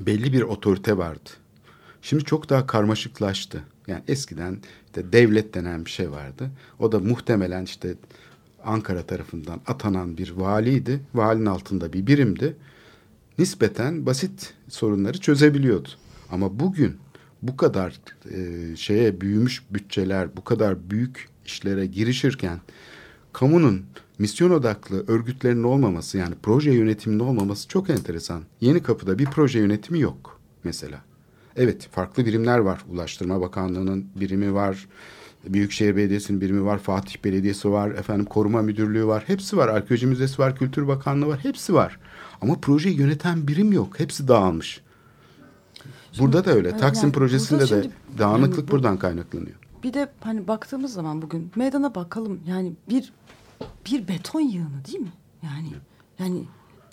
[0.00, 1.30] belli bir otorite vardı.
[2.02, 3.62] Şimdi çok daha karmaşıklaştı.
[3.86, 4.58] Yani eskiden
[4.90, 6.50] işte devlet denen bir şey vardı.
[6.78, 7.94] O da muhtemelen işte
[8.64, 11.00] Ankara tarafından atanan bir valiydi.
[11.14, 12.56] Valinin altında bir birimdi.
[13.38, 15.88] Nispeten basit sorunları çözebiliyordu.
[16.30, 16.96] Ama bugün
[17.42, 18.00] bu kadar
[18.34, 22.60] e, şeye büyümüş bütçeler, bu kadar büyük işlere girişirken
[23.32, 23.84] kamunun
[24.18, 28.42] misyon odaklı örgütlerin olmaması yani proje yönetiminin olmaması çok enteresan.
[28.60, 31.09] Yeni kapıda bir proje yönetimi yok mesela.
[31.60, 32.84] Evet farklı birimler var.
[32.90, 34.88] Ulaştırma Bakanlığı'nın birimi var.
[35.48, 36.78] Büyükşehir Belediyesi'nin birimi var.
[36.78, 37.90] Fatih Belediyesi var.
[37.90, 39.24] Efendim Koruma Müdürlüğü var.
[39.26, 39.68] Hepsi var.
[39.68, 40.56] Arkeoloji Müzesi var.
[40.56, 41.38] Kültür Bakanlığı var.
[41.42, 41.98] Hepsi var.
[42.40, 44.00] Ama projeyi yöneten birim yok.
[44.00, 44.80] Hepsi dağılmış.
[46.18, 46.76] Burada da öyle.
[46.76, 49.56] Taksim yani projesinde burada de şimdi- dağınıklık yani bu- buradan kaynaklanıyor.
[49.82, 53.12] Bir de hani baktığımız zaman bugün meydana bakalım yani bir
[53.86, 55.12] bir beton yığını değil mi?
[55.42, 55.68] Yani
[56.18, 56.44] yani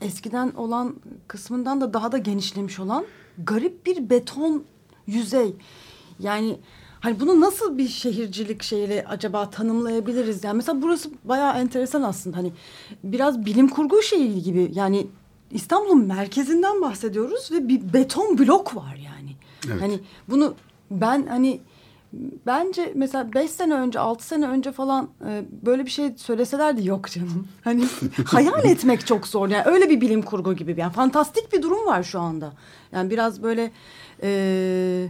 [0.02, 0.96] eskiden olan
[1.28, 3.06] kısmından da daha da genişlemiş olan
[3.38, 4.64] garip bir beton
[5.08, 5.54] yüzey.
[6.20, 6.58] Yani
[7.00, 10.44] hani bunu nasıl bir şehircilik şeyle acaba tanımlayabiliriz?
[10.44, 12.38] Yani mesela burası bayağı enteresan aslında.
[12.38, 12.52] Hani
[13.04, 14.72] biraz bilim kurgu şeyi gibi.
[14.74, 15.08] Yani
[15.52, 19.36] İstanbul'un merkezinden bahsediyoruz ve bir beton blok var yani.
[19.68, 19.82] Evet.
[19.82, 20.56] Hani bunu
[20.92, 21.60] ben hani
[22.46, 27.10] bence mesela beş sene önce altı sene önce falan e, böyle bir şey söyleselerdi yok
[27.10, 27.48] canım.
[27.64, 27.84] Hani
[28.26, 29.50] hayal etmek çok zor.
[29.50, 30.76] Yani öyle bir bilim kurgu gibi.
[30.78, 32.54] Yani fantastik bir durum var şu anda.
[32.92, 33.72] Yani biraz böyle
[34.24, 35.10] e,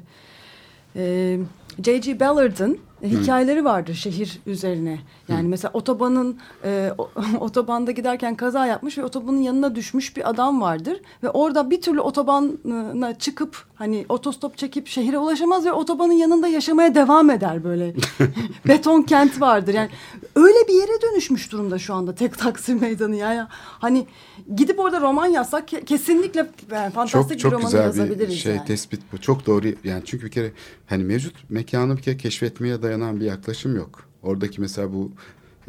[0.95, 1.37] e,
[1.85, 2.19] J.G.
[2.19, 4.99] Ballard'ın hikayeleri vardır şehir üzerine.
[5.27, 6.91] Yani mesela otobanın e,
[7.39, 12.01] otobanda giderken kaza yapmış ve otobanın yanına düşmüş bir adam vardır ve orada bir türlü
[12.01, 17.93] otobana çıkıp hani otostop çekip şehire ulaşamaz ve otobanın yanında yaşamaya devam eder böyle.
[18.67, 19.73] Beton kent vardır.
[19.73, 19.89] Yani
[20.35, 23.41] öyle bir yere dönüşmüş durumda şu anda tek Taksim Meydanı yani.
[23.79, 24.07] Hani
[24.55, 28.35] gidip orada roman yazsak ke- kesinlikle yani fantastik Çok çok bir romanı güzel yazabiliriz bir
[28.39, 28.65] şey yani.
[28.65, 29.17] tespit bu.
[29.17, 29.67] Çok doğru.
[29.83, 30.51] Yani çünkü bir kere
[30.87, 34.03] hani mevcut mekanı bir kere keşfetmeye dayanan bir yaklaşım yok.
[34.23, 35.11] Oradaki mesela bu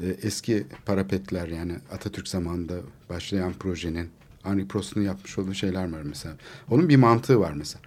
[0.02, 2.74] e, eski parapetler yani Atatürk zamanında
[3.10, 4.08] başlayan projenin
[4.42, 6.34] Henri Prost'un yapmış olduğu şeyler var mesela.
[6.70, 7.82] Onun bir mantığı var mesela.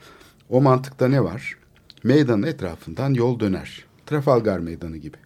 [0.49, 1.57] O mantıkta ne var?
[2.03, 3.86] Meydanın etrafından yol döner.
[4.05, 5.17] Trafalgar Meydanı gibi.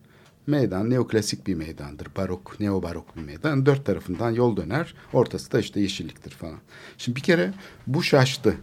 [0.47, 2.07] Meydan neoklasik bir meydandır.
[2.17, 3.65] Barok, neobarok bir meydan.
[3.65, 4.93] Dört tarafından yol döner.
[5.13, 6.59] Ortası da işte yeşilliktir falan.
[6.97, 7.53] Şimdi bir kere
[7.87, 8.55] bu şaştı.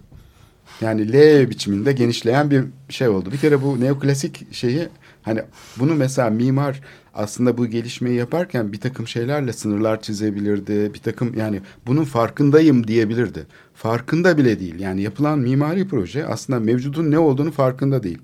[0.80, 3.32] Yani L biçiminde genişleyen bir şey oldu.
[3.32, 4.88] Bir kere bu neoklasik şeyi
[5.22, 5.42] hani
[5.76, 6.80] bunu mesela mimar
[7.14, 10.94] aslında bu gelişmeyi yaparken bir takım şeylerle sınırlar çizebilirdi.
[10.94, 13.46] Bir takım yani bunun farkındayım diyebilirdi.
[13.74, 14.80] Farkında bile değil.
[14.80, 18.18] Yani yapılan mimari proje aslında mevcudun ne olduğunu farkında değil.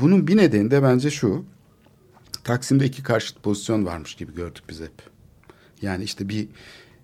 [0.00, 1.44] Bunun bir nedeni de bence şu.
[2.44, 4.92] Taksim'de iki karşıt pozisyon varmış gibi gördük biz hep.
[5.82, 6.48] Yani işte bir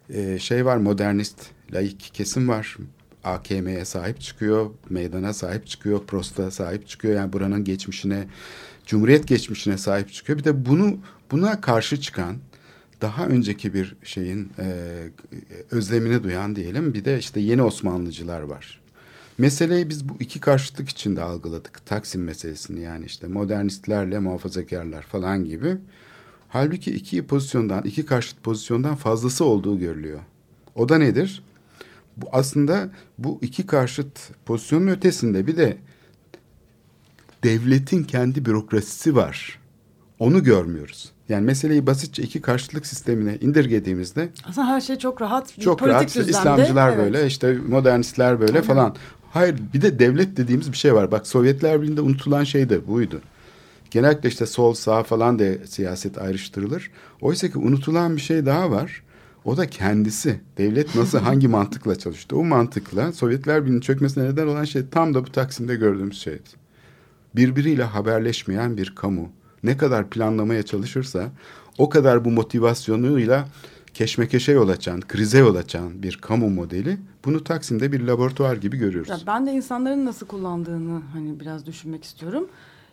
[0.09, 2.76] e, şey var modernist, laik kesim var.
[3.25, 7.14] AKM'ye sahip çıkıyor, meydana sahip çıkıyor, Prost'a sahip çıkıyor.
[7.14, 8.29] Yani buranın geçmişine,
[8.87, 10.39] Cumhuriyet geçmişine sahip çıkıyor.
[10.39, 10.99] Bir de bunu
[11.31, 12.37] buna karşı çıkan
[13.01, 14.97] daha önceki bir şeyin e,
[15.71, 16.95] özlemini duyan diyelim.
[16.95, 18.81] Bir de işte yeni Osmanlıcılar var.
[19.39, 21.87] Meseleyi biz bu iki karşıtlık içinde algıladık.
[21.87, 25.77] Taksim meselesini yani işte modernistlerle muhafazakarlar falan gibi.
[26.49, 30.21] Halbuki iki pozisyondan, iki karşıt pozisyondan fazlası olduğu görülüyor.
[30.75, 31.43] O da nedir?
[32.23, 35.77] Bu aslında bu iki karşıt pozisyonun ötesinde bir de
[37.45, 39.59] devletin kendi bürokrasisi var.
[40.18, 41.12] Onu görmüyoruz.
[41.29, 45.61] Yani meseleyi basitçe iki karşıtlık sistemine indirgediğimizde Aslında her şey çok rahat.
[45.61, 46.99] çok politik rahat düzlemde, İslamcılar evet.
[46.99, 48.66] böyle işte modernistler böyle Tabii.
[48.66, 48.97] falan.
[49.31, 51.11] Hayır bir de devlet dediğimiz bir şey var.
[51.11, 53.21] Bak Sovyetler Birliği'nde unutulan şey de buydu.
[53.91, 56.91] Genellikle işte sol sağ falan da siyaset ayrıştırılır.
[57.21, 59.03] Oysa ki unutulan bir şey daha var.
[59.45, 60.41] O da kendisi.
[60.59, 62.36] Devlet nasıl hangi mantıkla çalıştı?
[62.36, 66.49] O mantıkla Sovyetler Birliği'nin çökmesine neden olan şey tam da bu Taksim'de gördüğümüz şeydi.
[67.36, 69.28] Birbiriyle haberleşmeyen bir kamu
[69.62, 71.30] ne kadar planlamaya çalışırsa
[71.78, 73.49] o kadar bu motivasyonuyla
[73.95, 79.09] keşmekeşe yol açan, krize yol açan bir kamu modeli bunu Taksim'de bir laboratuvar gibi görüyoruz.
[79.11, 82.49] Ya ben de insanların nasıl kullandığını hani biraz düşünmek istiyorum.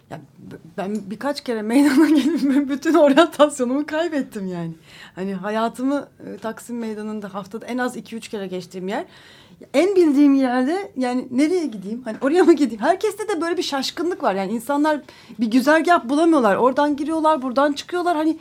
[0.09, 0.19] Ya
[0.77, 4.71] ben birkaç kere meydana gelip bütün oryantasyonumu kaybettim yani.
[5.15, 9.05] Hani hayatımı e, Taksim Meydanı'nda haftada en az iki üç kere geçtiğim yer.
[9.73, 12.01] En bildiğim yerde yani nereye gideyim?
[12.03, 12.81] Hani oraya mı gideyim?
[12.81, 14.35] Herkeste de böyle bir şaşkınlık var.
[14.35, 15.01] Yani insanlar
[15.39, 16.55] bir güzergah bulamıyorlar.
[16.55, 18.15] Oradan giriyorlar, buradan çıkıyorlar.
[18.15, 18.37] Hani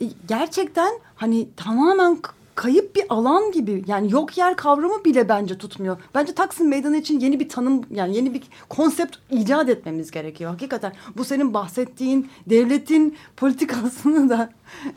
[0.00, 2.18] e, gerçekten hani tamamen
[2.54, 5.96] kayıp bir alan gibi yani yok yer kavramı bile bence tutmuyor.
[6.14, 10.50] Bence Taksim Meydanı için yeni bir tanım yani yeni bir konsept icat etmemiz gerekiyor.
[10.50, 14.50] Hakikaten bu senin bahsettiğin devletin politikasını da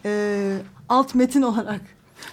[0.05, 0.57] e,
[0.89, 1.81] alt metin olarak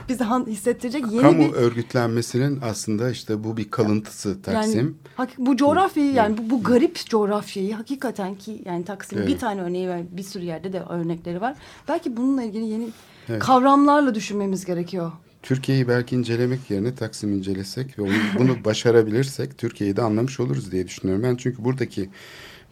[0.08, 4.98] bize hissettirecek yeni Kamu bir örgütlenmesinin aslında işte bu bir kalıntısı Taksim.
[5.18, 9.40] yani bu coğrafyayı yani bu, bu garip coğrafyayı hakikaten ki yani Taksim bir Evet.
[9.40, 11.56] tane örneği var bir sürü yerde de örnekleri var.
[11.88, 12.88] Belki bununla ilgili yeni
[13.28, 13.42] Evet.
[13.42, 15.12] kavramlarla düşünmemiz gerekiyor.
[15.42, 20.86] Türkiye'yi belki incelemek yerine Taksim incelesek ve onu, bunu başarabilirsek Türkiye'yi de anlamış oluruz diye
[20.86, 21.22] düşünüyorum.
[21.22, 22.10] Ben çünkü buradaki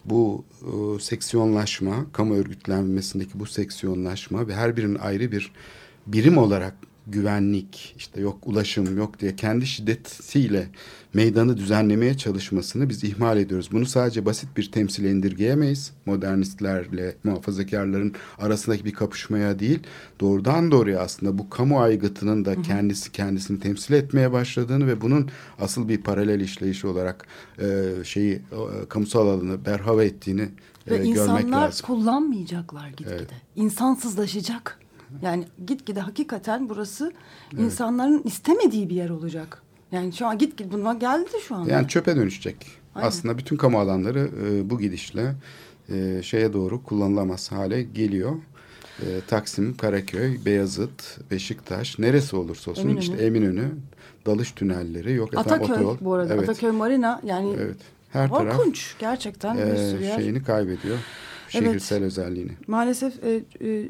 [0.05, 5.51] bu e, seksiyonlaşma, kamu örgütlenmesindeki bu seksiyonlaşma ve her birinin ayrı bir
[6.07, 6.73] birim olarak
[7.11, 10.67] güvenlik, işte yok ulaşım yok diye kendi şiddetiyle
[11.13, 13.69] meydanı düzenlemeye çalışmasını biz ihmal ediyoruz.
[13.71, 15.91] Bunu sadece basit bir temsile indirgeyemeyiz.
[16.05, 19.79] Modernistlerle muhafazakarların arasındaki bir kapışmaya değil,
[20.19, 25.29] doğrudan doğruya aslında bu kamu aygıtının da kendisi kendisini temsil etmeye başladığını ve bunun
[25.59, 27.27] asıl bir paralel işleyişi olarak
[27.61, 28.41] e, şeyi e,
[28.89, 31.85] kamusal alanı berhava ettiğini e, Ve görmek insanlar lazım.
[31.87, 33.15] kullanmayacaklar gitgide.
[33.15, 33.29] Evet.
[33.55, 34.78] İnsansızlaşacak.
[35.21, 37.11] Yani gitgide hakikaten burası
[37.57, 39.61] insanların istemediği bir yer olacak.
[39.91, 41.71] Yani şu an gitgide buna geldi şu anda.
[41.71, 42.67] Yani çöpe dönüşecek.
[42.95, 43.07] Aynen.
[43.07, 45.35] Aslında bütün kamu alanları e, bu gidişle
[45.89, 48.35] e, şeye doğru kullanılamaz hale geliyor.
[49.01, 52.99] E, Taksim, Karaköy, Beyazıt, Beşiktaş neresi olursa olsun Eminönü.
[52.99, 53.71] işte Eminönü,
[54.25, 55.97] dalış tünelleri yok efendim Ataköy otoyol.
[56.01, 56.33] bu arada.
[56.33, 57.77] Evet, Ataköy Marina yani evet.
[58.09, 60.15] Her taraf korkunç gerçekten bir e, sürü yer.
[60.17, 60.97] şeyini kaybediyor.
[61.53, 61.69] Evet.
[61.69, 62.51] Şehirsel özelliğini.
[62.67, 63.89] Maalesef e, e,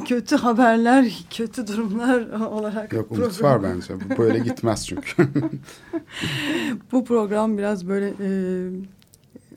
[0.04, 3.94] kötü haberler, kötü durumlar olarak Yok umut program- var bence.
[3.94, 5.22] Bu böyle gitmez çünkü.
[6.92, 8.30] bu program biraz böyle e,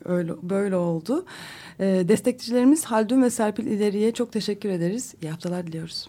[0.04, 1.24] öyle böyle oldu.
[1.80, 5.14] E, destekçilerimiz Haldun ve Serpil İleri'ye çok teşekkür ederiz.
[5.22, 6.08] İyi haftalar diliyoruz.